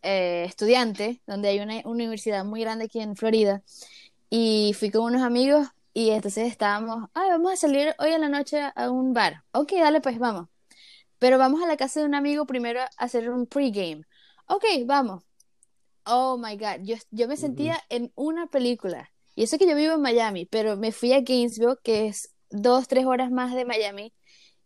[0.03, 3.63] eh, estudiante, donde hay una universidad muy grande aquí en Florida,
[4.31, 8.29] y fui con unos amigos y entonces estábamos, ay, vamos a salir hoy en la
[8.29, 9.43] noche a un bar.
[9.53, 10.50] Ok, dale pues, vamos.
[11.21, 14.03] Pero vamos a la casa de un amigo primero a hacer un pregame.
[14.47, 15.23] Ok, vamos.
[16.05, 19.13] Oh my God, yo, yo me sentía en una película.
[19.37, 22.89] Y eso que yo vivo en Miami, pero me fui a Gainesville, que es dos,
[22.89, 24.13] tres horas más de Miami,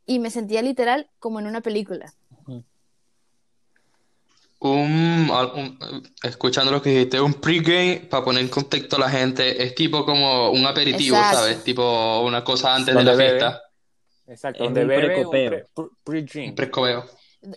[0.07, 2.15] y me sentía literal como en una película.
[4.61, 5.79] Un, un-
[6.23, 10.07] escuchando lo que dijiste, un pregame, para poner en contexto a la gente, es tipo
[10.07, 11.39] como un aperitivo, Exacto.
[11.39, 11.65] ¿sabes?
[11.65, 13.31] Tipo una cosa antes de la bebe.
[13.31, 13.61] fiesta,
[14.27, 15.51] Exacto, Es donde un bebe un precopeo.
[15.51, 16.57] pre- pre- un pre-drink.
[16.57, 17.05] precoveo.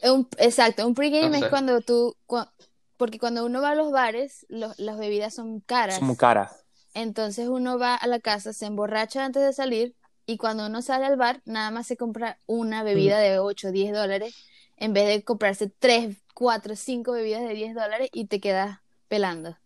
[0.04, 2.52] Un- exacto, un pregame es cuando tú, cua-
[2.98, 5.96] porque cuando uno va a los bares, lo- las bebidas son caras.
[5.98, 6.66] Son muy caras.
[6.94, 11.06] Entonces uno va a la casa, se emborracha antes de salir y cuando uno sale
[11.06, 14.36] al bar, nada más se compra una bebida de 8 o 10 dólares
[14.78, 19.58] en vez de comprarse 3, 4, 5 bebidas de 10 dólares y te quedas pelando.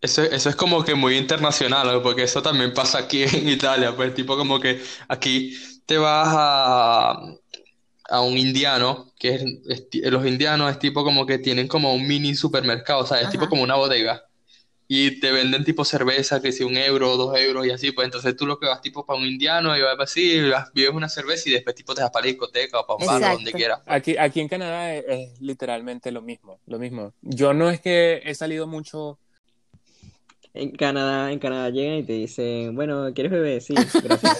[0.00, 2.02] Eso, eso es como que muy internacional, ¿no?
[2.02, 5.54] Porque eso también pasa aquí en Italia, pues tipo como que aquí
[5.86, 7.12] te vas a,
[8.10, 11.94] a un indiano, que es, es ti- los indianos es tipo como que tienen como
[11.94, 13.24] un mini supermercado, ¿sabes?
[13.24, 13.50] Es tipo Ajá.
[13.50, 14.24] como una bodega.
[14.88, 18.36] Y te venden tipo cerveza, que si un euro, dos euros y así, pues entonces
[18.36, 21.48] tú lo que vas tipo para un indiano y vas así, vas- vives una cerveza
[21.50, 23.34] y después tipo te vas para la discoteca o para un bar o Exacto.
[23.34, 23.80] donde quieras.
[23.86, 27.14] Aquí, aquí en Canadá es, es literalmente lo mismo, lo mismo.
[27.22, 29.18] Yo no es que he salido mucho.
[30.52, 33.62] En Canadá, en Canadá llegan y te dicen, bueno, ¿quieres beber?
[33.62, 34.38] Sí, gracias.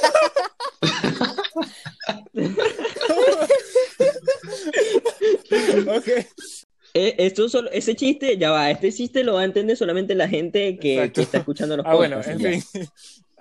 [5.87, 6.09] Ok.
[6.93, 10.29] Eh, esto solo, ese chiste, ya va, este chiste lo va a entender solamente la
[10.29, 12.63] gente que, que está escuchando los Ah, bueno, en fin.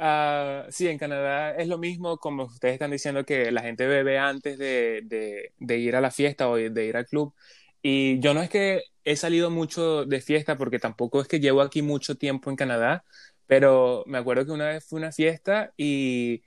[0.01, 4.17] Ah, sí, en Canadá es lo mismo, como ustedes están diciendo que la gente bebe
[4.17, 7.34] antes de, de, de ir a la fiesta o de ir al club.
[7.82, 11.62] Y yo no es que he salido mucho de fiesta porque tampoco es que llevo
[11.62, 13.04] aquí mucho tiempo en Canadá,
[13.48, 16.43] pero me acuerdo que una vez fue una fiesta y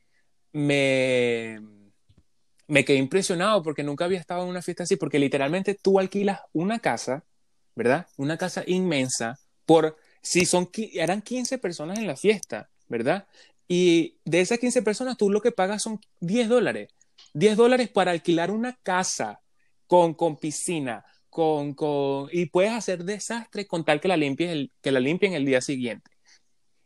[0.53, 1.61] me,
[2.69, 6.41] me quedé impresionado porque nunca había estado en una fiesta así, porque literalmente tú alquilas
[6.53, 7.25] una casa,
[7.75, 8.07] ¿verdad?
[8.17, 13.27] Una casa inmensa por, si son, eran 15 personas en la fiesta, ¿verdad?
[13.67, 16.91] Y de esas 15 personas tú lo que pagas son 10 dólares.
[17.35, 19.41] 10 dólares para alquilar una casa
[19.89, 24.71] con, con piscina, con, con, y puedes hacer desastre con tal que la, limpies el,
[24.83, 26.11] que la limpien el día siguiente.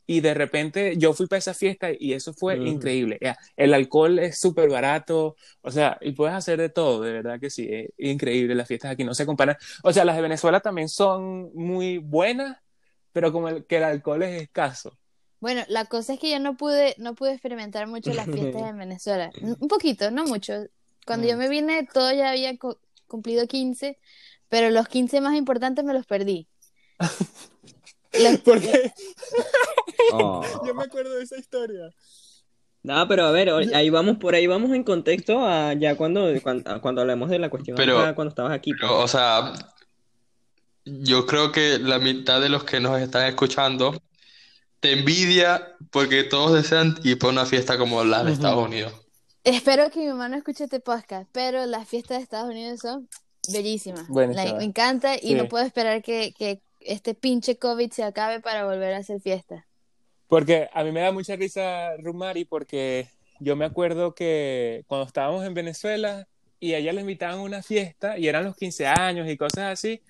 [0.06, 3.18] Y de repente yo fui para esa fiesta y eso fue increíble.
[3.56, 7.50] El alcohol es súper barato, o sea, y puedes hacer de todo, de verdad que
[7.50, 8.54] sí, es increíble.
[8.54, 9.56] Las fiestas aquí no se comparan.
[9.82, 12.56] O sea, las de Venezuela también son muy buenas,
[13.12, 14.96] pero como el, que el alcohol es escaso.
[15.40, 18.78] Bueno, la cosa es que yo no pude, no pude experimentar mucho las fiestas en
[18.78, 19.32] Venezuela.
[19.42, 20.68] Un poquito, no mucho.
[21.04, 21.38] Cuando yo mm.
[21.38, 22.56] me vine, todo ya había
[23.08, 23.98] cumplido 15
[24.48, 26.46] pero los 15 más importantes me los perdí.
[28.44, 28.92] ¿Por qué?
[30.12, 30.42] Oh.
[30.66, 31.90] Yo me acuerdo de esa historia.
[32.82, 37.00] No, pero a ver, ahí vamos, por ahí vamos en contexto a ya cuando, cuando,
[37.00, 38.72] hablamos de la cuestión pero, cuando estabas aquí.
[38.74, 38.90] Pues.
[38.92, 39.52] o sea,
[40.84, 44.00] yo creo que la mitad de los que nos están escuchando
[44.78, 48.92] te envidia porque todos desean ir por una fiesta como la de Estados Unidos.
[49.42, 53.08] Espero que mi mamá no escuche este podcast, pero las fiestas de Estados Unidos son
[53.52, 54.06] Bellísima.
[54.08, 58.94] me encanta y no puedo esperar que, que, este pinche COVID se acabe para volver
[58.94, 59.66] a hacer fiesta.
[60.28, 63.08] Porque a mí me da mucha risa Rumari porque
[63.40, 66.28] yo me acuerdo que cuando estábamos en Venezuela
[66.60, 69.72] y a ella le invitaban a una fiesta y eran los 15 años y cosas
[69.72, 70.00] así.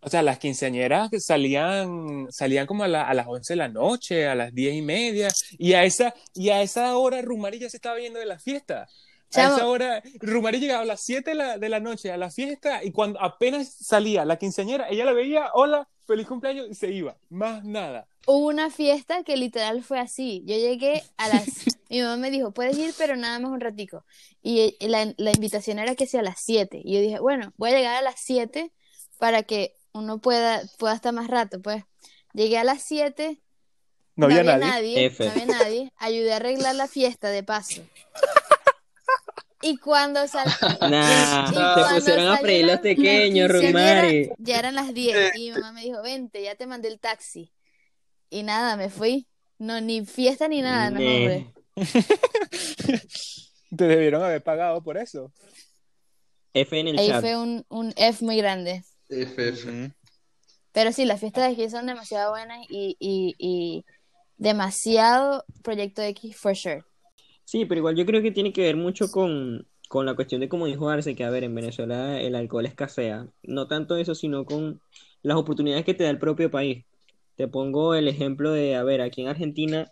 [0.00, 4.34] O sea, las quinceañeras salían, salían como a, a, las 11 de la noche, a
[4.34, 7.96] las 10 y media, y a esa, y a esa hora Rumari ya se estaba
[7.96, 8.86] viendo de la fiesta.
[9.36, 12.92] A esa hora, Rumari llegaba a las 7 de la, noche a la fiesta y
[12.92, 17.16] cuando apenas salía la quinceañera, ella la veía, hola, feliz cumpleaños y se iba.
[17.30, 18.06] Más nada.
[18.26, 20.42] Hubo una fiesta que literal fue así.
[20.46, 21.44] Yo llegué a las...
[21.90, 24.04] Mi mamá me dijo, puedes ir, pero nada más un ratico.
[24.42, 26.80] Y la, invitación era que sea a las 7.
[26.82, 28.72] Y yo dije, bueno, voy a llegar a las 7
[29.18, 31.60] para que uno pueda, pueda estar más rato.
[31.60, 31.84] Pues
[32.32, 33.40] llegué a las 7.
[34.16, 35.12] No, había, nadie.
[35.18, 35.92] No había nadie.
[35.96, 37.82] Ayudé a arreglar la fiesta de paso.
[39.64, 40.52] Y cuando salió.
[40.60, 44.30] te pusieron a freír los pequeños, Rumari.
[44.36, 47.50] Ya eran las 10 y mi mamá me dijo: Vente, ya te mandé el taxi.
[48.28, 49.26] Y nada, me fui.
[49.58, 51.50] No, ni fiesta ni nada, no, hombre.
[53.76, 55.32] Te debieron haber pagado por eso.
[56.52, 58.84] F en el Ahí fue un, un, F muy grande.
[59.08, 59.92] F, F.
[60.72, 63.84] Pero sí, las fiestas de aquí son demasiado buenas y, y, y
[64.36, 66.84] demasiado Proyecto X for sure.
[67.44, 70.66] Sí, pero igual yo creo que tiene que ver mucho con, la cuestión de cómo
[70.66, 73.28] dijo Arce, que a ver, en Venezuela el alcohol escasea.
[73.42, 74.80] No tanto eso, sino con
[75.22, 76.84] las oportunidades que te da el propio país.
[77.36, 79.90] Te pongo el ejemplo de, a ver, aquí en Argentina,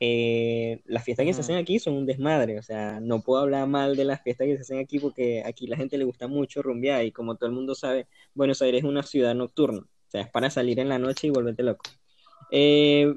[0.00, 2.58] eh, las fiestas que se hacen aquí son un desmadre.
[2.58, 5.66] O sea, no puedo hablar mal de las fiestas que se hacen aquí porque aquí
[5.66, 8.88] la gente le gusta mucho rumbear y como todo el mundo sabe, Buenos Aires es
[8.88, 9.80] una ciudad nocturna.
[9.80, 11.84] O sea, es para salir en la noche y volverte loco.
[12.50, 13.14] Eh,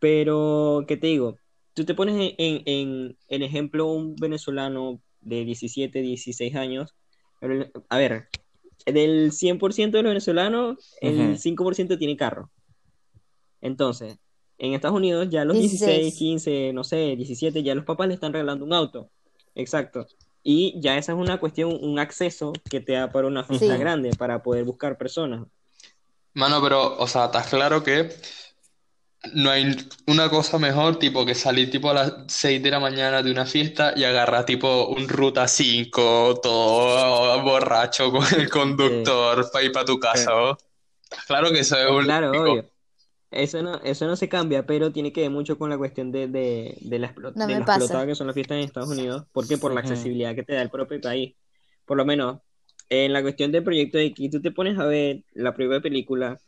[0.00, 1.38] pero, ¿qué te digo?
[1.74, 6.94] Tú te pones en, en, en, ejemplo un venezolano de 17, 16 años.
[7.88, 8.28] A ver,
[8.86, 12.50] del 100% de los venezolanos, el 5% tiene carro.
[13.60, 14.18] Entonces,
[14.58, 16.14] en Estados Unidos ya los 16.
[16.14, 19.10] 15, no sé, 17, ya los papás le están regalando un auto.
[19.54, 20.06] Exacto.
[20.42, 24.10] Y ya esa es una cuestión, un acceso que te da para una fiesta grande,
[24.16, 25.46] para poder buscar personas.
[26.34, 28.10] Mano, pero, o sea, estás claro que
[29.34, 33.22] no hay una cosa mejor, tipo, que salir tipo a las 6 de la mañana
[33.22, 39.64] de una fiesta y agarrar tipo un ruta 5, todo borracho con el conductor para
[39.64, 40.32] ir para tu casa,
[41.26, 42.04] Claro que eso es un...
[42.04, 42.70] Claro, obvio.
[43.30, 46.26] Eso no, eso no se cambia, pero tiene que ver mucho con la cuestión de,
[46.26, 50.34] de, de la, explotada que son las fiestas en Estados Unidos, porque por la accesibilidad
[50.34, 51.34] que te da el propio país.
[51.86, 52.40] Por lo menos,
[52.90, 56.38] en la cuestión del proyecto de X, tú te pones a ver la primera película,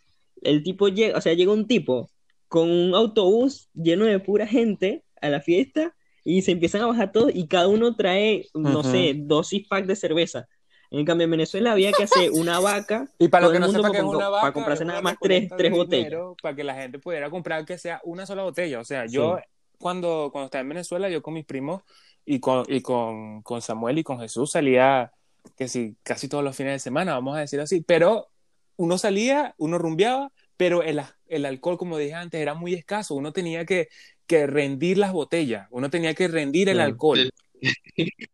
[0.42, 2.10] el tipo llega, o sea, llega un tipo
[2.54, 7.10] con un autobús lleno de pura gente a la fiesta y se empiezan a bajar
[7.10, 10.46] todos y cada uno trae, no sé, dos six pack de cerveza.
[10.92, 13.08] En cambio, en Venezuela había que hacer una vaca.
[13.18, 15.50] y para lo que no sepa que es una vaca, para comprarse nada más tres,
[15.58, 16.12] tres botellas.
[16.40, 18.78] Para que la gente pudiera comprar que sea una sola botella.
[18.78, 19.36] O sea, yo
[19.80, 21.82] cuando, cuando estaba en Venezuela, yo con mis primos
[22.24, 25.12] y con, y con, con Samuel y con Jesús salía
[25.56, 27.80] que sí, casi todos los fines de semana, vamos a decir así.
[27.80, 28.28] Pero
[28.76, 33.14] uno salía, uno rumbeaba, pero el, el alcohol, como dije antes, era muy escaso.
[33.14, 33.88] Uno tenía que,
[34.26, 37.30] que rendir las botellas, uno tenía que rendir el alcohol.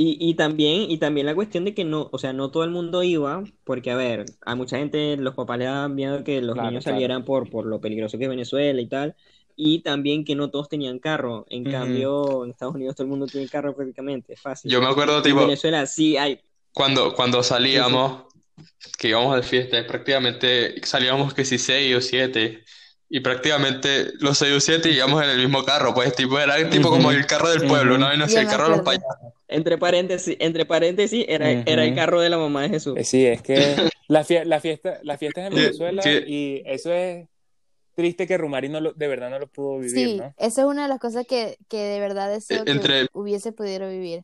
[0.00, 2.70] Y, y, también, y también la cuestión de que no, o sea, no todo el
[2.70, 6.56] mundo iba, porque a ver, a mucha gente los papás le daban miedo que los
[6.56, 9.16] niños salieran por, por lo peligroso que es Venezuela y tal,
[9.56, 11.46] y también que no todos tenían carro.
[11.48, 14.70] En cambio, en Estados Unidos todo el mundo tiene carro prácticamente, es fácil.
[14.70, 16.38] Yo me acuerdo, tipo, en Venezuela sí hay.
[16.72, 18.22] Cuando, cuando salíamos,
[18.96, 22.64] que íbamos de fiesta, prácticamente salíamos que si seis o siete,
[23.10, 26.90] y prácticamente los seis o siete íbamos en el mismo carro, pues tipo era tipo
[26.90, 28.12] como el carro del pueblo, ¿no?
[28.12, 29.16] Y no sé, el carro de los payasos.
[29.48, 32.98] Entre paréntesis, entre paréntesis era, era el carro de la mamá de Jesús.
[32.98, 33.56] Eh, sí, es que
[34.08, 37.26] la, la fiesta, la fiesta es en Venezuela y eso es
[37.94, 40.32] triste que Rumari no lo, de verdad no lo pudo vivir, sí, ¿no?
[40.36, 43.88] esa es una de las cosas que, que de verdad deseo entre, que hubiese podido
[43.88, 44.22] vivir.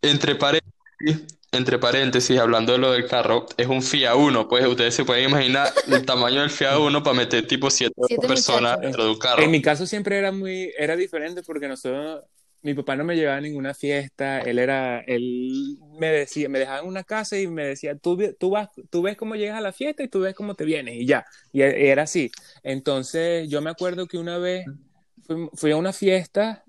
[0.00, 4.94] Entre paréntesis, entre paréntesis, hablando de lo del carro, es un FIA 1, pues ustedes
[4.94, 7.94] se pueden imaginar el tamaño del FIA 1 para meter tipo siete,
[8.26, 9.42] personas dentro de un carro.
[9.42, 12.24] En mi caso siempre era muy, era diferente porque nosotros
[12.66, 16.80] mi papá no me llevaba a ninguna fiesta, él era, él me decía, me dejaba
[16.80, 19.72] en una casa y me decía, tú, tú, vas, tú ves cómo llegas a la
[19.72, 22.30] fiesta y tú ves cómo te vienes y ya, y era así.
[22.64, 24.66] Entonces yo me acuerdo que una vez
[25.54, 26.64] fui, a una fiesta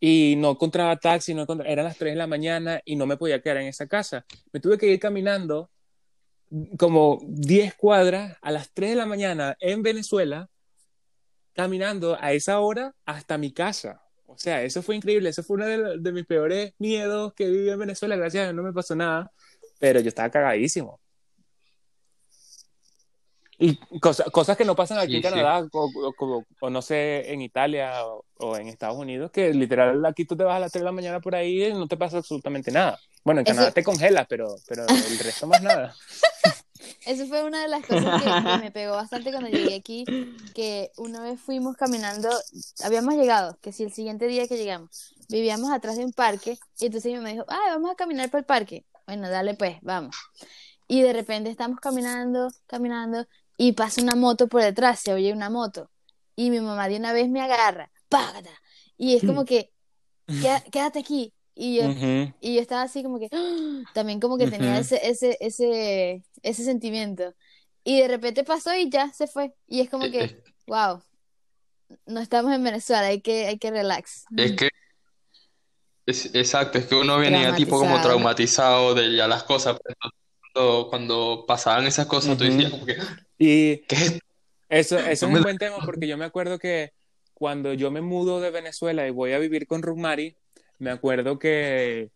[0.00, 3.40] y no encontraba taxi, no eran las 3 de la mañana y no me podía
[3.40, 4.24] quedar en esa casa.
[4.52, 5.70] Me tuve que ir caminando
[6.78, 10.48] como 10 cuadras a las 3 de la mañana en Venezuela,
[11.52, 14.02] caminando a esa hora hasta mi casa.
[14.26, 17.78] O sea, eso fue increíble, eso fue uno de, mis peores miedos que viví en
[17.78, 19.32] Venezuela, gracias a Dios no me pasó nada,
[19.80, 21.00] pero yo estaba cagadísimo.
[23.58, 27.92] Y cosas que no pasan aquí en Canadá, o, no sé, en Italia
[28.36, 30.92] o, en Estados Unidos, que literal aquí tú te vas a las 3 de la
[30.92, 33.00] mañana por ahí y no te pasa absolutamente nada.
[33.24, 35.94] Bueno, en Canadá te congelas, pero, pero el resto más nada.
[37.04, 40.04] Eso fue una de las cosas que, me pegó bastante cuando llegué aquí,
[40.54, 42.28] que una vez fuimos caminando,
[42.84, 46.86] habíamos llegado, que si el siguiente día que llegamos, vivíamos atrás de un parque, y
[46.86, 48.84] entonces mi me dijo, ah, vamos a caminar por el parque.
[49.06, 50.16] Bueno, dale pues, vamos.
[50.86, 53.26] Y de repente estamos caminando, caminando,
[53.58, 55.90] y pasa una moto por detrás, se oye una moto.
[56.36, 58.50] Y mi mamá de una vez me agarra, ¡págata!
[58.96, 59.72] Y es como que,
[60.70, 61.82] quédate aquí, y yo,
[62.40, 63.82] y yo estaba así como que, ¡ah!
[63.92, 67.34] también como que tenía ese, ese, ese, ese sentimiento.
[67.82, 69.54] Y de repente pasó y ya se fue.
[69.66, 70.98] Y es como eh, que, wow,
[71.90, 71.96] eh.
[72.06, 74.24] no estamos en Venezuela, hay que, hay que relax.
[74.36, 74.68] Es que,
[76.06, 79.78] es, exacto, es que uno venía tipo como traumatizado de ya las cosas.
[80.54, 82.96] Cuando, cuando pasaban esas cosas, tú decías como que,
[83.38, 84.20] y ¿qué?
[84.68, 86.92] Eso, eso es un buen tema porque yo me acuerdo que
[87.34, 90.36] cuando yo me mudo de Venezuela y voy a vivir con Rumari,
[90.78, 92.10] me acuerdo que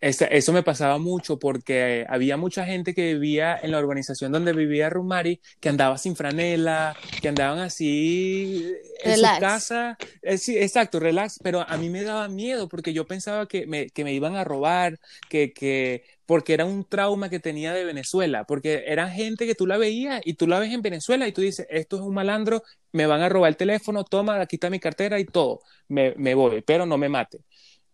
[0.00, 4.90] eso me pasaba mucho porque había mucha gente que vivía en la urbanización donde vivía
[4.90, 9.96] Rumari que andaba sin franela, que andaban así en su casa.
[10.22, 13.90] Eh, sí, exacto, relax, pero a mí me daba miedo porque yo pensaba que me,
[13.90, 14.98] que me iban a robar,
[15.28, 19.66] que, que, porque era un trauma que tenía de Venezuela, porque era gente que tú
[19.66, 22.62] la veías y tú la ves en Venezuela y tú dices, esto es un malandro,
[22.92, 26.34] me van a robar el teléfono, toma, aquí está mi cartera y todo, me, me
[26.34, 27.40] voy, pero no me mate.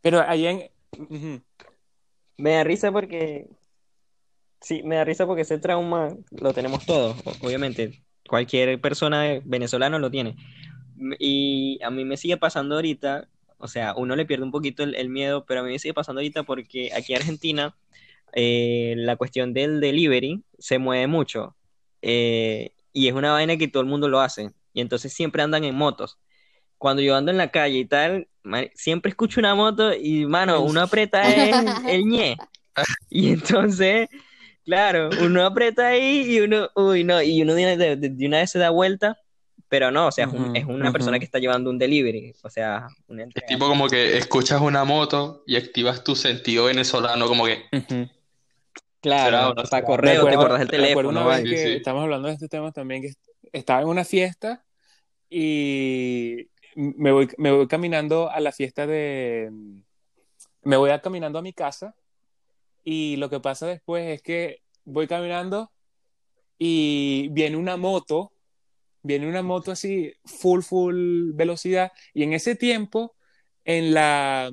[0.01, 0.71] Pero ahí en...
[2.39, 3.49] Me da risa porque...
[4.61, 8.03] Sí, me da risa porque ese trauma lo tenemos todos, obviamente.
[8.29, 10.37] Cualquier persona venezolana lo tiene.
[11.19, 15.09] Y a mí me sigue pasando ahorita, o sea, uno le pierde un poquito el,
[15.09, 17.77] miedo, pero a mí me sigue pasando ahorita porque aquí en Argentina
[18.33, 21.55] eh, la cuestión del delivery se mueve mucho.
[22.03, 24.53] Eh, y es una vaina que todo el mundo lo hace.
[24.73, 26.19] Y entonces siempre andan en motos
[26.79, 28.29] cuando yo ando en la calle y tal,
[28.75, 32.37] siempre escucho una moto y, mano, uno aprieta el, el ñe.
[33.09, 34.09] Y entonces,
[34.65, 38.59] claro, uno aprieta ahí y uno, uy, no, y uno de, de, una vez se
[38.59, 39.19] da vuelta,
[39.69, 43.25] pero no, o sea, es, una persona que está llevando un delivery, o sea, una
[43.35, 47.65] Es tipo como que escuchas una moto y activas tu sentido venezolano, como que...
[49.01, 51.33] Claro, para correr, te acuerdas del teléfono.
[51.33, 53.13] Estamos hablando de este tema también, que
[53.53, 54.65] estaba en una fiesta
[55.31, 59.51] y me voy, me voy caminando a la fiesta de...
[60.63, 61.95] Me voy a caminando a mi casa
[62.85, 65.71] y lo que pasa después es que voy caminando
[66.59, 68.33] y viene una moto,
[69.03, 73.15] viene una moto así full, full velocidad y en ese tiempo,
[73.65, 74.51] en la...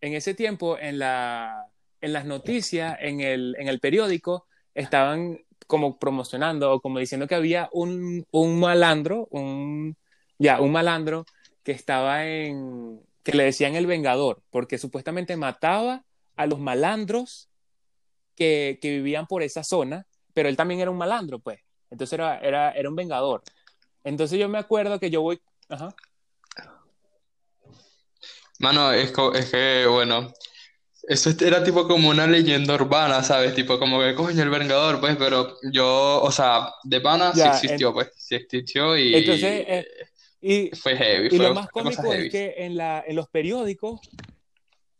[0.00, 1.66] En ese tiempo, en, la,
[2.00, 7.36] en las noticias, en el, en el periódico, estaban como promocionando o como diciendo que
[7.36, 9.96] había un, un malandro, un,
[10.42, 11.24] ya, un malandro
[11.62, 16.04] que estaba en, que le decían el Vengador, porque supuestamente mataba
[16.36, 17.48] a los malandros
[18.34, 21.60] que, que vivían por esa zona pero él también era un malandro, pues.
[21.90, 23.42] Entonces era, era, era un vengador.
[24.04, 25.40] Entonces yo me acuerdo que yo voy...
[25.68, 25.94] Ajá.
[28.58, 29.12] Mano, es,
[29.50, 30.32] que, bueno,
[31.02, 33.54] eso era tipo como una leyenda urbana, ¿sabes?
[33.54, 37.92] Tipo como que, coño, el Vengador, pues, pero yo, o sea, de pana sí existió,
[37.92, 39.86] pues, sí existió y Entonces, eh,
[40.42, 44.00] y, fue heavy, y fue lo más cómico es que en, la, en los periódicos,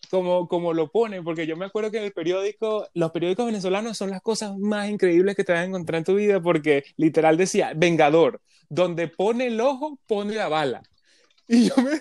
[0.08, 3.98] como, como lo ponen, porque yo me acuerdo que en el periódico, los periódicos venezolanos
[3.98, 7.36] son las cosas más increíbles que te vas a encontrar en tu vida, porque literal
[7.36, 10.82] decía, Vengador, donde pone el ojo, pone la bala.
[11.48, 12.00] Y yo me,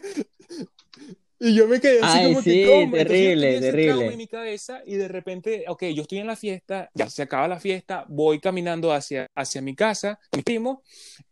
[1.40, 2.96] y yo me quedé así Ay, como sí, que, ¿cómo?
[2.96, 4.06] Yo terrible, terrible.
[4.06, 7.48] en mi cabeza y de repente, ok, yo estoy en la fiesta, ya se acaba
[7.48, 10.84] la fiesta, voy caminando hacia, hacia mi casa, mi primo,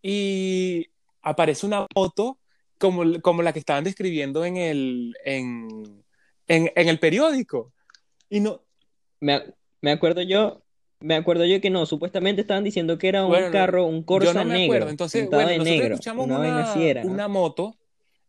[0.01, 0.88] y
[1.22, 2.39] aparece una moto
[2.78, 6.03] como, como la que estaban describiendo en el, en,
[6.47, 7.74] en, en el periódico.
[8.30, 8.61] Y no,
[9.20, 9.43] Me,
[9.82, 10.63] me acuerdo yo,
[10.99, 14.05] me acuerdo yo que no, supuestamente estaban diciendo que era un Bueno, carro, un yo
[14.05, 14.89] Corsa no me negro, acuerdo.
[14.89, 17.11] Entonces, bueno, nosotros negro, escuchamos una una, ¿no?
[17.11, 17.78] una moto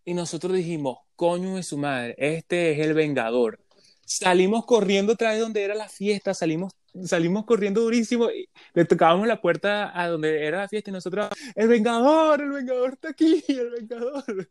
[0.04, 3.60] y nosotros dijimos, coño de su madre, este es el Vengador.
[4.04, 6.72] Salimos corriendo otra vez donde era la fiesta, salimos,
[7.04, 11.28] salimos corriendo durísimo y le tocábamos la puerta a donde era la fiesta y nosotros,
[11.54, 14.48] el Vengador, el Vengador está aquí, el Vengador.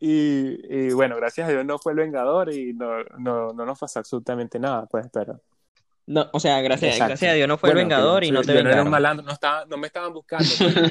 [0.00, 3.78] Y, y bueno, gracias a Dios no fue el Vengador y no, no, no nos
[3.78, 5.40] pasó absolutamente nada, pues, pero...
[6.06, 7.08] No, o sea, gracias, Exacto.
[7.10, 8.90] gracias a Dios no fue el que Vengador y no te yo no era un
[8.90, 8.90] vengaron.
[8.90, 10.48] malandro, no, estaba, no me estaban buscando.
[10.58, 10.90] pues.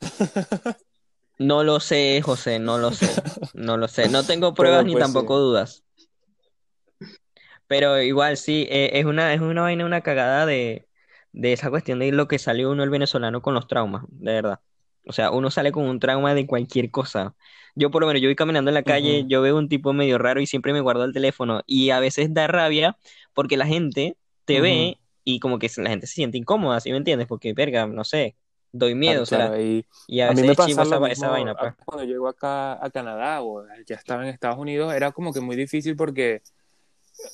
[1.38, 3.08] No lo sé, José, no lo sé,
[3.54, 4.10] no lo sé.
[4.10, 5.84] No tengo pruebas ni puede tampoco dudas.
[7.70, 10.88] Pero igual sí, eh, es una, es una vaina, una cagada de,
[11.32, 14.60] de esa cuestión de lo que salió uno el venezolano con los traumas, de verdad.
[15.06, 17.34] O sea, uno sale con un trauma de cualquier cosa.
[17.76, 20.18] Yo por lo menos, yo voy caminando en la calle, yo veo un tipo medio
[20.18, 21.62] raro y siempre me guardo el teléfono.
[21.66, 22.98] Y a veces da rabia
[23.34, 26.98] porque la gente te ve y como que la gente se siente incómoda, ¿sí me
[26.98, 27.28] entiendes?
[27.28, 28.36] Porque, verga, no sé,
[28.72, 29.48] doy miedo, Claro, será.
[29.48, 31.74] claro, y Y a a mí veces me pasa esa, vaina, pues.
[31.84, 35.56] cuando llego acá a Canadá o ya estaba en Estados Unidos, era como que muy
[35.56, 36.42] difícil porque,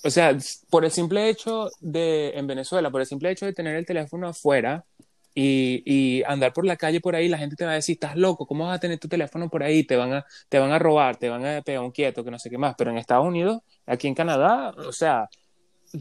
[0.05, 0.37] o sea,
[0.71, 4.29] por el simple hecho de, en Venezuela, por el simple hecho de tener el teléfono
[4.29, 4.85] afuera
[5.35, 8.17] y, y andar por la calle por ahí, la gente te va a decir, estás
[8.17, 9.85] loco, ¿cómo vas a tener tu teléfono por ahí?
[9.85, 12.39] Te van a, te van a robar, te van a pegar un quieto, que no
[12.39, 12.75] sé qué más.
[12.79, 15.29] Pero en Estados Unidos, aquí en Canadá, o sea,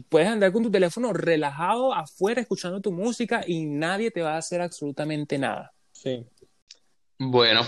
[0.08, 4.38] puedes andar con tu teléfono relajado afuera escuchando tu música y nadie te va a
[4.38, 5.72] hacer absolutamente nada.
[5.92, 6.24] Sí.
[7.18, 7.62] Bueno,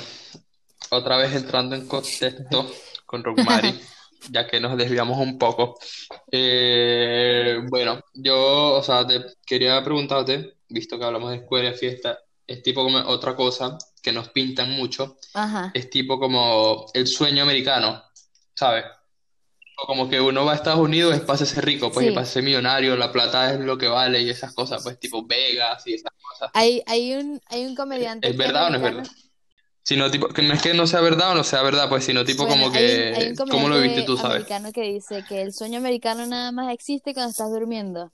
[0.90, 2.70] otra vez entrando en contexto
[3.06, 3.78] con Rockmary,
[4.30, 5.78] ya que nos desviamos un poco.
[6.30, 12.18] Eh, bueno, yo, o sea, te quería preguntarte, visto que hablamos de escuela y fiesta,
[12.46, 15.70] es tipo como otra cosa que nos pintan mucho, Ajá.
[15.74, 18.02] es tipo como el sueño americano,
[18.54, 18.84] ¿sabes?
[19.80, 22.14] O como que uno va a Estados Unidos es para hacerse rico, pues, y Sí.
[22.14, 25.86] para ser millonario, la plata es lo que vale y esas cosas, pues, tipo Vegas
[25.86, 26.50] y esas cosas.
[26.54, 29.06] Hay, hay un, hay un comediante ¿Es verdad o no es verdad?
[29.88, 32.22] Sino tipo, que no es que no sea verdad o no sea verdad, pues, sino
[32.22, 34.32] tipo Bueno, como hay un, hay que, un ¿cómo lo viste tú, sabes?
[34.32, 38.12] americano que dice que el sueño americano nada más existe cuando estás durmiendo.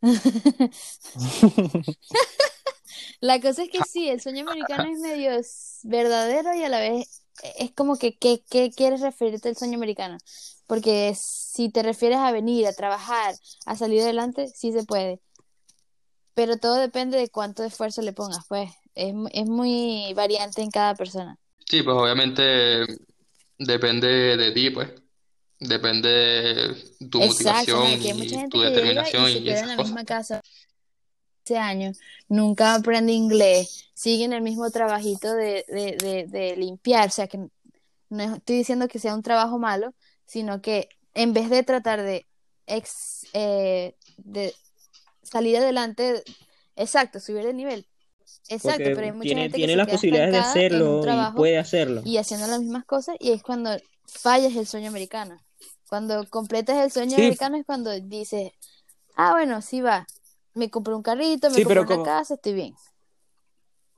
[3.20, 5.32] La cosa es que sí, el sueño americano es medio
[5.82, 7.24] verdadero y a la vez
[7.58, 10.18] es como que, ¿qué, qué quieres referirte al sueño americano?
[10.68, 13.34] Porque si te refieres a venir, a trabajar,
[13.66, 15.20] a salir adelante, sí se puede.
[16.34, 18.70] Pero todo depende de cuánto esfuerzo le pongas, pues.
[19.00, 21.38] Es, es muy variante en cada persona.
[21.66, 22.86] Sí, pues obviamente
[23.58, 24.90] depende de ti, pues.
[25.60, 29.76] Depende de tu Exacto, motivación y tu determinación y se y queda en esas la
[29.76, 29.90] cosas.
[29.92, 30.42] misma casa
[31.44, 31.98] hace años,
[32.28, 37.26] nunca aprende inglés, sigue en el mismo trabajito de, de, de, de limpiar, o sea
[37.28, 37.38] que
[38.10, 39.94] no estoy diciendo que sea un trabajo malo,
[40.26, 42.26] sino que en vez de tratar de,
[42.66, 44.54] ex, eh, de
[45.22, 46.22] salir adelante,
[46.76, 47.86] exacto, subir de nivel,
[48.48, 51.36] exacto, Porque pero hay mucha tiene, gente que tiene se las posibilidades de hacerlo y
[51.36, 52.02] puede hacerlo.
[52.04, 53.70] y haciendo las mismas cosas y es cuando
[54.06, 55.38] fallas el sueño americano.
[55.88, 57.22] Cuando completas el sueño Sí.
[57.22, 58.52] americano es cuando dices,
[59.16, 60.06] ah, bueno, sí va,
[60.54, 62.74] me compré un carrito, me Sí, compré una como- casa, estoy bien.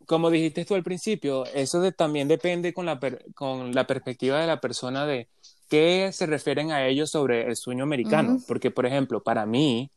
[0.06, 4.40] como dijiste tú al principio, eso de- también depende con la, per- con la perspectiva
[4.40, 5.28] de la persona de
[5.68, 8.34] qué se refieren a ellos sobre el sueño americano.
[8.34, 8.44] Ujú.
[8.46, 9.90] Porque, por ejemplo, para mí,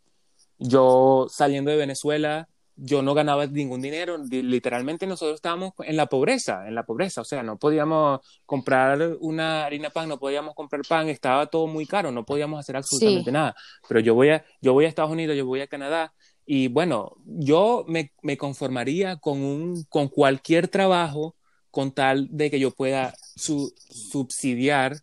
[0.57, 2.47] yo saliendo de Venezuela,
[2.77, 4.17] yo no ganaba ningún dinero.
[4.17, 7.21] Di- Literalmente nosotros estábamos en la pobreza, en la pobreza.
[7.21, 11.85] O sea, no podíamos comprar una harina pan, no podíamos comprar pan, estaba todo muy
[11.85, 13.33] caro, no podíamos hacer absolutamente Sí.
[13.33, 13.55] nada.
[13.87, 16.13] Pero yo voy a, yo voy a Estados Unidos, yo voy a Canadá
[16.45, 21.35] y bueno, yo me, me conformaría con, un, con cualquier trabajo
[21.71, 24.97] con tal de que yo pueda su- subsidiar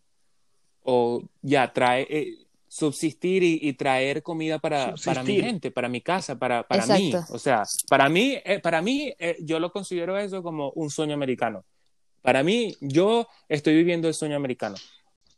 [0.81, 2.35] o ya trae, eh,
[2.73, 7.13] subsistir y, y traer comida para, para mi gente, para mi casa, para, para mí.
[7.29, 11.13] O sea, para mí, eh, para mí eh, yo lo considero eso como un sueño
[11.13, 11.63] americano.
[12.23, 14.75] Para mí, yo estoy viviendo el sueño americano.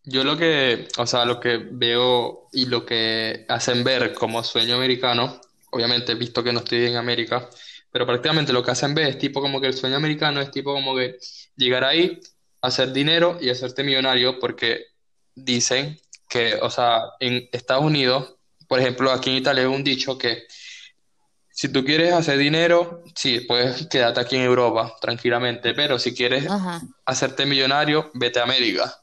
[0.05, 4.75] Yo lo que, o sea, lo que veo y lo que hacen ver como sueño
[4.75, 7.49] americano, obviamente he visto que no estoy en América,
[7.91, 10.73] pero prácticamente lo que hacen ver es tipo como que el sueño americano es tipo
[10.73, 11.17] como que
[11.57, 12.17] llegar ahí,
[12.61, 14.85] hacer dinero y hacerte millonario, porque
[15.35, 18.35] dicen que, o sea, en Estados Unidos,
[18.67, 20.43] por ejemplo, aquí en Italia hay un dicho que
[21.49, 26.49] si tú quieres hacer dinero, sí, puedes quedarte aquí en Europa tranquilamente, pero si quieres
[26.49, 26.81] Ajá.
[27.05, 28.93] hacerte millonario, vete a América.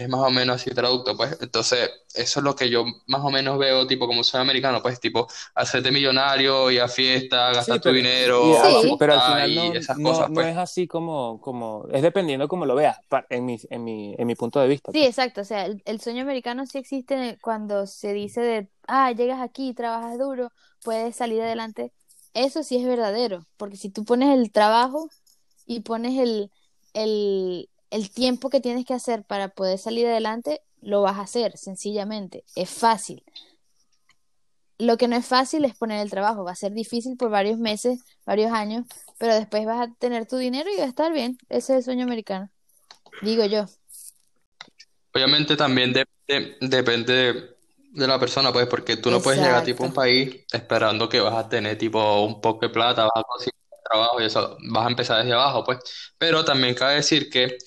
[0.00, 1.36] Es más o menos así traducto, pues.
[1.42, 4.98] Entonces, eso es lo que yo más o menos veo, tipo, como soy americano, pues,
[4.98, 8.42] tipo, hacerte millonario, ir a fiesta, gastar Sí, tu dinero,
[8.80, 8.96] Sí.
[8.98, 10.46] pero al final no, esas no- cosas, no pues.
[10.46, 12.96] es así como, como, es dependiendo como lo veas,
[13.28, 14.90] en mi, en mi, en mi punto de vista.
[14.90, 15.42] Sí, exacto.
[15.42, 19.74] O sea, el, el sueño americano sí existe cuando se dice de, ah, llegas aquí,
[19.74, 20.50] trabajas duro,
[20.82, 21.92] puedes salir adelante.
[22.32, 25.10] Eso sí es verdadero, porque si tú pones el trabajo
[25.66, 26.50] y pones el,
[26.94, 31.56] el, el tiempo que tienes que hacer para poder salir adelante, lo vas a hacer,
[31.56, 32.44] sencillamente.
[32.54, 33.22] Es fácil.
[34.78, 36.44] Lo que no es fácil es poner el trabajo.
[36.44, 38.86] Va a ser difícil por varios meses, varios años,
[39.18, 41.36] pero después vas a tener tu dinero y va a estar bien.
[41.48, 42.50] Ese es el sueño americano.
[43.22, 43.66] Digo yo.
[45.12, 47.56] Obviamente también depende, depende
[47.92, 51.20] de, la persona, pues, porque tú no puedes llegar tipo a un país esperando que
[51.20, 53.54] vas a tener tipo un poco de plata, vas a conseguir
[53.90, 55.78] trabajo y eso, vas a empezar desde abajo, pues.
[56.18, 57.58] Pero también cabe decir que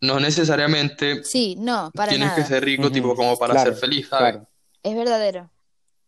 [0.00, 2.48] no necesariamente Sí, no, para tienes que nada.
[2.48, 4.34] ser rico Ujú, tipo como para claro, ser feliz, ¿sabes?
[4.34, 4.48] claro.
[4.82, 5.50] Es verdadero.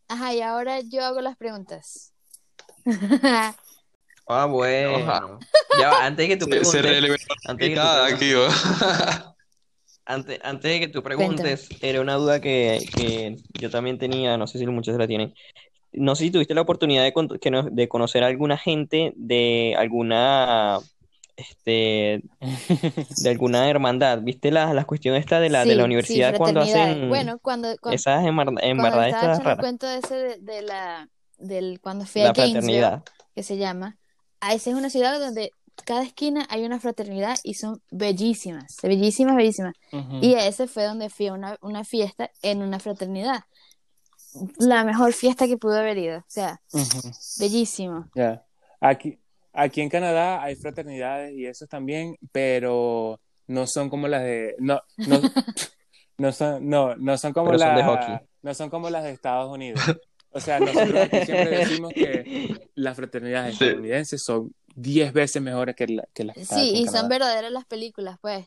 [0.08, 2.12] Ajá, y ahora yo hago las preguntas.
[4.26, 5.38] Ah, bueno.
[5.78, 8.40] Ya antes de que tú Se, se preguntes, antes de que tú preguntes,
[10.06, 11.50] antes, antes de que tú Cuéntame.
[11.50, 15.34] preguntes, era una duda que, que yo también tenía, no sé si muchos la tienen.
[15.94, 19.12] No sé si tuviste la oportunidad de, con- que no- de conocer a alguna gente
[19.16, 20.80] de alguna,
[21.36, 22.22] este,
[23.16, 24.20] de alguna hermandad.
[24.22, 27.38] ¿Viste las las cuestiones esta de la, de la Sí, sí, universidad cuando hacen Bueno,
[27.40, 29.58] cuando, cuando, esas cuando embarradas estaba estas raras?
[29.60, 33.04] cuento ese de, de la, del, cuando fui a La Gainesville, fraternidad.
[33.34, 33.98] que se llama,
[34.40, 35.50] a esa es una ciudad donde
[35.84, 39.74] cada esquina hay una fraternidad y son bellísimas, bellísimas, bellísimas.
[39.92, 40.16] Ujú.
[40.20, 43.42] Y a ese fue donde fui a una, una fiesta en una fraternidad.
[44.58, 46.18] La mejor fiesta que pude haber ido.
[46.18, 47.10] O sea, Ujú.
[47.38, 48.08] bellísimo.
[48.14, 48.44] Ya.
[48.80, 49.18] Aquí,
[49.52, 54.80] aquí en Canadá hay fraternidades y eso también, pero no son como las de, no,
[54.96, 55.20] no,
[56.18, 59.50] no son, no, no son como Pero son de no son como las de Estados
[59.50, 59.80] Unidos.
[60.30, 63.64] O sea, nosotros aquí siempre decimos que las fraternidades Sí.
[63.64, 67.08] estadounidenses son 10 veces mejores que, la- que las Sí, y son Canadá.
[67.08, 68.46] verdaderas las películas, pues.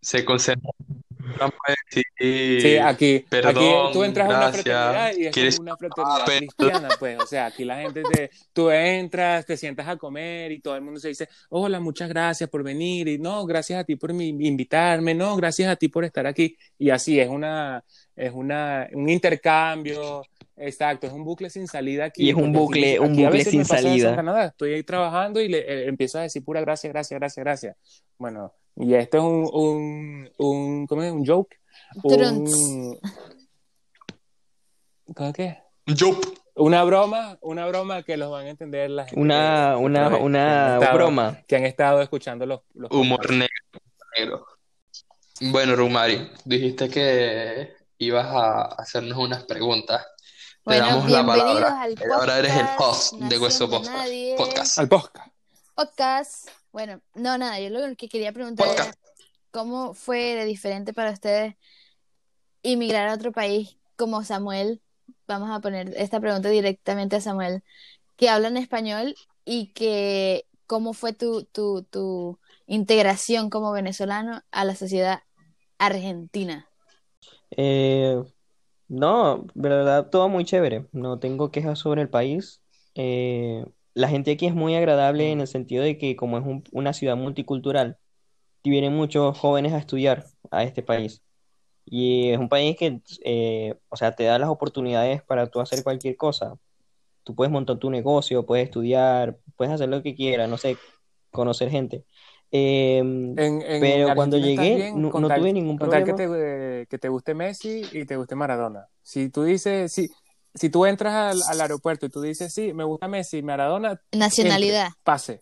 [0.00, 0.70] Se concentra.
[1.18, 5.34] No puede decir, Sí, aquí, aquí perdón, tú entras a una gracias, fraternidad y es
[5.34, 9.56] ¿quieres una fraternidad pero- cristiana, pues, o sea, aquí la gente te, tú entras, te
[9.56, 13.18] sientas a comer y todo el mundo se dice, hola, muchas gracias por venir y
[13.18, 16.90] no, gracias a ti por mi- invitarme, no, gracias a ti por estar aquí y
[16.90, 17.84] así es una,
[18.16, 20.22] es una, un intercambio,
[20.56, 22.24] exacto, es un bucle sin salida aquí.
[22.26, 23.92] Y es un aquí- bucle- un aquí a bucle veces sin me pasa eso en
[23.92, 24.16] salida.
[24.16, 27.76] Canadá, estoy ahí trabajando y le eh, empiezo a decir pura gracias, gracias, gracias, gracias.
[28.18, 31.12] Bueno, y esto es un, un, un, ¿cómo es?
[31.12, 31.56] Un joke.
[32.02, 32.52] Trunks.
[32.54, 32.98] Un...
[35.14, 35.58] ¿Cómo qué?
[35.86, 36.24] Yup.
[36.54, 40.14] Una broma, una broma que los van a entender la gente Una, que, una, que
[40.16, 41.38] una estado- broma.
[41.46, 43.46] que han estado escuchando los, los Humor negro.
[44.18, 44.46] negro.
[45.52, 50.04] Bueno, Rumari, dijiste que ibas a hacernos unas preguntas.
[50.04, 51.82] Te Bueno, damos la palabra.
[51.82, 53.86] al ahora eres el host de de podcast.
[53.96, 54.34] Nadie.
[54.36, 54.78] podcast.
[54.80, 55.28] Al podcast.
[55.76, 56.48] Podcast.
[56.72, 58.96] Bueno, no, nada, yo lo que quería preguntar era
[59.50, 61.56] cómo fue de diferente para ustedes
[62.62, 64.82] inmigrar a otro país como Samuel.
[65.26, 67.62] Vamos a poner esta pregunta directamente a Samuel,
[68.16, 69.14] que habla en español
[69.44, 75.22] y que cómo fue tu, tu, tu integración como venezolano a la sociedad
[75.78, 76.68] argentina.
[77.50, 78.22] Eh,
[78.88, 80.88] no, verdad, todo muy chévere.
[80.92, 82.62] No tengo quejas sobre el país.
[82.94, 83.64] Eh,
[83.98, 86.92] la gente aquí es muy agradable en el sentido de que como es un- una
[86.92, 87.96] ciudad multicultural,
[88.64, 91.22] vienen muchos jóvenes a estudiar a este país.
[91.86, 95.82] Y es un país que, eh, o sea, te da las oportunidades para tú hacer
[95.82, 96.54] cualquier cosa.
[97.24, 100.76] Tú puedes montar tu negocio, puedes estudiar, puedes hacer lo que quieras, no sé,
[101.30, 102.04] conocer gente.
[102.50, 106.04] Eh, En, en Pero cuando llegué, bien no- con no tal- tuve ningún con tal
[106.04, 106.80] que problema.
[106.82, 108.86] te, que te guste Messi y te guste Maradona.
[109.02, 110.10] Si tú dices, si,
[110.58, 114.86] si tú entras al, al aeropuerto y tú dices, sí, me gusta Messi Maradona, Nacionalidad.
[114.88, 115.40] entre, pase.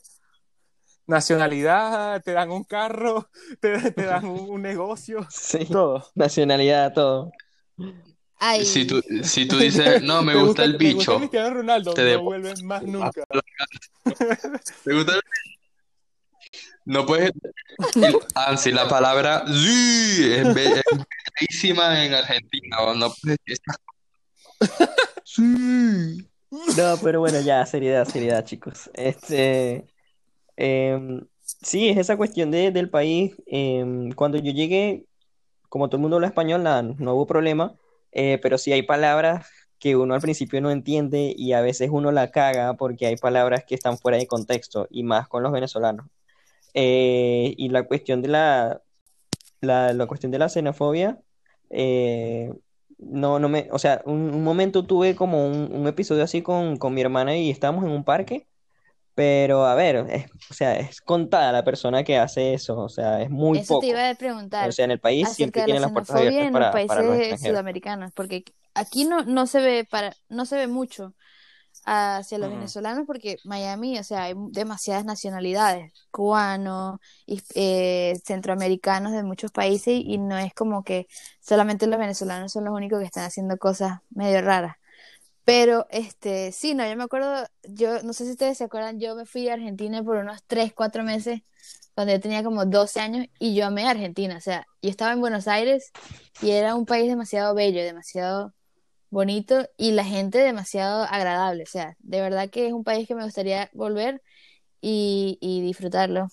[1.08, 3.28] Nacionalidad, te dan un carro,
[3.60, 6.04] te, te dan un, un negocio, Sí, todo.
[6.14, 7.30] nacionalidad, todo.
[8.38, 11.94] Ay, Si tú, si tú dices, no, me ¿Te gusta el gusta bicho, Cristiano Ronaldo,
[11.94, 13.22] te no debo- vuelves más nunca.
[14.84, 15.20] ¿te gusta el
[16.84, 17.32] No puedes.
[18.34, 20.82] Ah, sí, la palabra sí es, be- es
[21.40, 22.76] bellísima en Argentina.
[22.94, 23.76] No puedes decir esas
[25.24, 26.28] Sí.
[26.50, 28.90] No, pero bueno, ya, seriedad, seriedad, chicos.
[28.94, 29.86] Este,
[30.56, 33.34] em, sí, es esa cuestión de- del país.
[33.46, 35.06] em, cuando yo llegué,
[35.68, 37.74] como todo el mundo habla español, no hubo problema,
[38.12, 39.46] eh, pero sí hay palabras
[39.78, 43.64] que uno al principio no entiende y a veces uno la caga porque hay palabras
[43.64, 46.06] que están fuera de contexto y más con los venezolanos.
[46.74, 48.82] Eh, y la cuestión de la,
[49.60, 51.20] la, la cuestión de la xenofobia,
[51.70, 52.52] eh,
[52.98, 56.76] no, no me, o sea, un, un momento tuve como un, un episodio así con,
[56.78, 58.48] con mi hermana y estábamos en un parque,
[59.14, 63.22] pero a ver, es, o sea, es contada la persona que hace eso, o sea,
[63.22, 63.86] es muy eso te poco.
[63.88, 66.48] iba a preguntar O sea, en el país siempre de la tienen las puertas abiertas
[66.48, 67.40] en los para, para los países extranjeros.
[67.40, 68.44] sudamericanos, porque
[68.74, 71.14] aquí no, no se ve para, no se ve mucho
[71.86, 79.22] hacia los venezolanos porque Miami, o sea, hay demasiadas nacionalidades, cubanos, y, eh, centroamericanos de
[79.22, 81.06] muchos países y no es como que
[81.40, 84.76] solamente los venezolanos son los únicos que están haciendo cosas medio raras.
[85.44, 89.14] Pero, este, sí, no, yo me acuerdo, yo, no sé si ustedes se acuerdan, yo
[89.14, 91.42] me fui a Argentina por unos 3, 4 meses,
[91.94, 95.20] cuando yo tenía como 12 años, y yo amé Argentina, o sea, yo estaba en
[95.20, 95.92] Buenos Aires
[96.42, 98.55] y era un país demasiado bello, demasiado
[99.10, 103.14] bonito, y la gente demasiado agradable, o sea, de verdad que es un país que
[103.14, 104.22] me gustaría volver
[104.80, 106.28] y, y disfrutarlo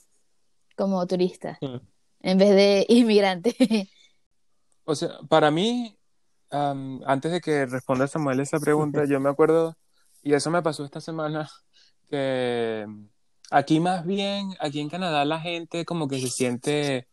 [0.75, 1.67] como turista, Sí.
[2.21, 3.55] en vez de inmigrante.
[4.85, 5.97] O sea, para mí,
[6.51, 9.75] antes de que responda Samuel esa pregunta, yo me acuerdo,
[10.21, 11.49] y eso me pasó esta semana,
[12.09, 12.85] que
[13.51, 17.07] aquí más bien, aquí en Canadá la gente como que se siente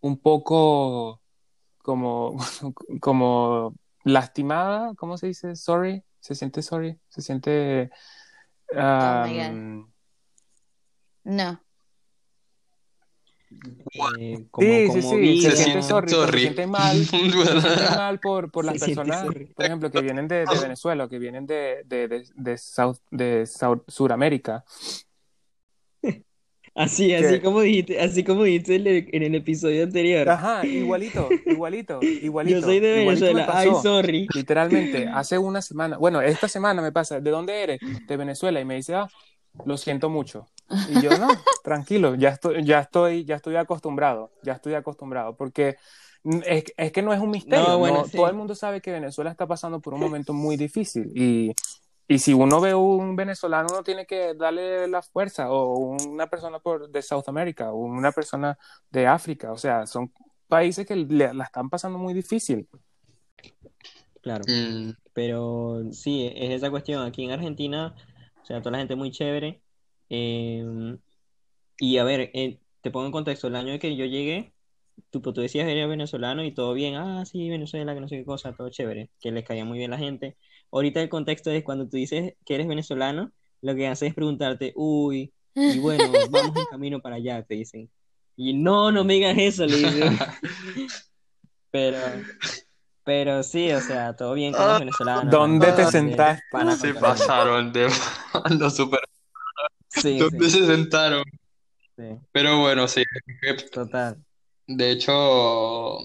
[0.00, 1.22] un poco
[1.78, 2.36] como,
[3.00, 3.74] como
[4.04, 5.56] lastimada, ¿cómo se dice?
[5.56, 7.90] Sorry, se siente sorry, se siente...
[8.72, 8.76] Oh
[11.24, 11.60] No.
[14.20, 18.20] Eh, como, Sí, sí, como sí, se siente sorry, se siente mal, se siente mal
[18.20, 21.82] por, por las personas, por ejemplo, que vienen de, de Venezuela o que vienen de,
[21.84, 24.64] de, de, de, South, de South- Suramérica.
[26.80, 30.26] Así, así como dijiste, así como dijiste en el, en el episodio anterior.
[30.26, 32.58] Ajá, igualito, igualito, igualito.
[32.60, 34.26] Yo soy de Venezuela, ay, sorry.
[34.34, 37.80] Literalmente, hace una semana, bueno, esta semana me pasa, ¿de dónde eres?
[38.06, 39.06] De Venezuela, y me dice, ah,
[39.66, 40.46] lo siento mucho.
[40.88, 41.28] Y yo, no,
[41.64, 45.76] tranquilo, ya estoy, ya estoy, ya estoy acostumbrado, ya estoy acostumbrado, porque
[46.46, 48.04] es, es que no es un misterio, No, bueno, ¿no?
[48.06, 48.16] sí.
[48.16, 51.54] Todo el mundo sabe que Venezuela está pasando por un momento muy difícil, y,
[52.10, 56.58] y si uno ve un venezolano, uno tiene que darle la fuerza, o una persona
[56.58, 58.58] por, de South America, o una persona
[58.90, 60.12] de África, o sea, son
[60.48, 62.68] países que le- la están pasando muy difícil.
[64.22, 64.44] Claro.
[64.48, 67.06] Mm, Pero sí, es esa cuestión.
[67.06, 67.94] Aquí en Argentina,
[68.42, 69.60] o sea, toda la gente muy chévere.
[70.08, 70.96] Eh,
[71.78, 74.52] y a ver, eh, te pongo en contexto, el año que yo llegué,
[75.10, 78.24] tú, tú decías eres venezolano y todo bien, ah, sí, Venezuela, que no sé qué
[78.24, 80.36] cosa, todo chévere, que les caía muy bien la gente.
[80.72, 84.72] Ahorita el contexto es cuando tú dices que eres venezolano, lo que haces es preguntarte,
[84.76, 87.90] uy, y bueno, vamos en camino para allá, te dicen.
[88.36, 90.18] Y no, no me digas eso, le dicen.
[91.72, 91.98] Pero,
[93.04, 95.30] pero sí, o sea, todo bien con los venezolanos.
[95.30, 96.42] ¿Dónde te sentaste?
[96.50, 97.88] pana se pasaron de
[98.58, 99.00] los super.
[99.88, 101.22] Sí, ¿Dónde sí, se sentaron?
[101.96, 103.04] sí, Pero bueno, sí.
[103.72, 104.20] total.
[104.66, 105.98] De hecho,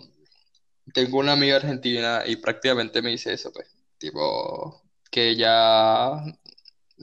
[0.93, 3.75] tengo una amiga argentina y prácticamente me dice eso, pues.
[4.06, 6.24] Tipo, que ya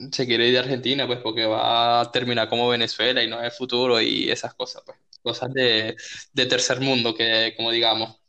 [0.09, 3.45] se quiere ir de Argentina, pues, porque va a terminar como Venezuela y no es
[3.47, 4.97] el futuro y esas cosas, pues.
[5.21, 5.97] Cosas de,
[6.31, 8.21] de tercer mundo, que como digamos.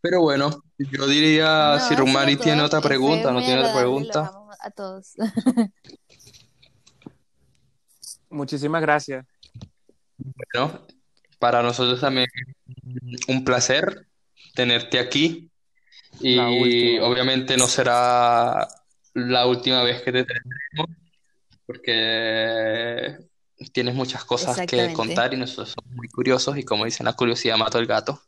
[0.00, 4.30] Pero bueno, yo diría, No, si Rumani tiene otra pregunta, no tiene otra pregunta.
[4.60, 5.14] a todos.
[8.30, 9.26] Muchísimas gracias.
[10.16, 10.86] Bueno,
[11.40, 12.28] para nosotros también
[13.10, 14.06] es un placer
[14.54, 15.50] tenerte aquí
[16.20, 18.68] y obviamente no será
[19.14, 20.90] la última vez que te tenemos
[21.66, 23.16] porque
[23.72, 27.56] tienes muchas cosas que contar y nosotros somos muy curiosos y como dicen, la curiosidad
[27.56, 28.20] mató al gato.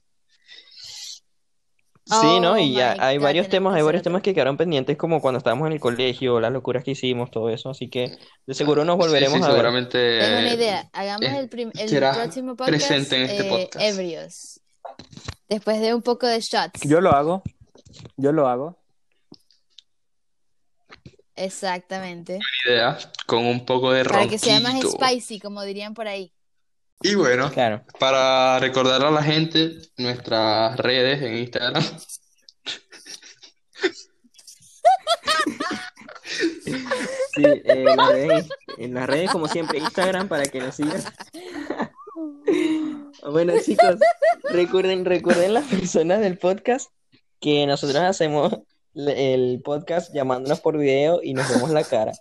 [2.09, 2.53] Sí, ¿no?
[2.53, 5.21] Oh Y ya hay God, varios temas, que hay varios temas que quedaron pendientes como
[5.21, 8.17] cuando estábamos en el colegio, las locuras que hicimos, todo eso, así que
[8.47, 9.57] de seguro nos volveremos sí, a ver.
[9.57, 10.89] seguramente Tengo una idea.
[10.93, 13.85] Hagamos eh, el, el próximo podcast presente en este eh, podcast.
[13.85, 14.61] ebrios.
[15.49, 16.81] Después de un poco de shots.
[16.83, 17.43] Yo lo hago.
[18.17, 18.79] Yo lo hago.
[21.37, 22.39] Exactamente.
[23.27, 26.33] Con un poco de Para que sea más spicy, como dirían por ahí.
[27.03, 27.85] Y bueno, Claro.
[28.01, 31.85] para recordar a la gente nuestras redes en Instagram.
[37.37, 38.47] Eh, en, las
[38.79, 41.03] en las redes, como siempre, Instagram para que nos sigan.
[43.29, 43.97] Bueno, chicos,
[44.51, 46.93] recuerden, recuerden las personas del podcast
[47.41, 48.53] que nosotros hacemos
[48.95, 52.13] el podcast llamándonos por video y nos vemos la cara.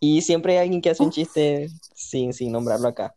[0.00, 3.14] Y siempre hay alguien que hace un chiste sin, sin nombrarlo acá.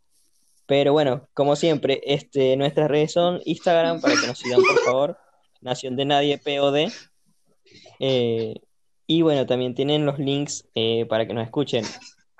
[0.65, 5.17] Pero bueno, como siempre, este, nuestras redes son Instagram para que nos sigan, por favor.
[5.61, 6.91] Nación de Nadie POD.
[7.99, 8.53] Eh,
[9.07, 11.83] y bueno, también tienen los links eh, para que nos escuchen.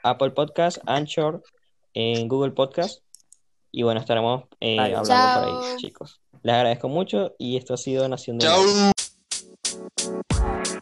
[0.04, 1.44] Apple Podcast, Anchor,
[1.94, 3.04] en Google Podcast.
[3.72, 5.64] Y bueno, estaremos eh, hablando por Chao.
[5.64, 6.22] ahí, chicos.
[6.44, 8.64] Les agradezco mucho y esto ha sido Nación de Nadie.
[8.64, 8.99] Chau.
[10.06, 10.79] Bye.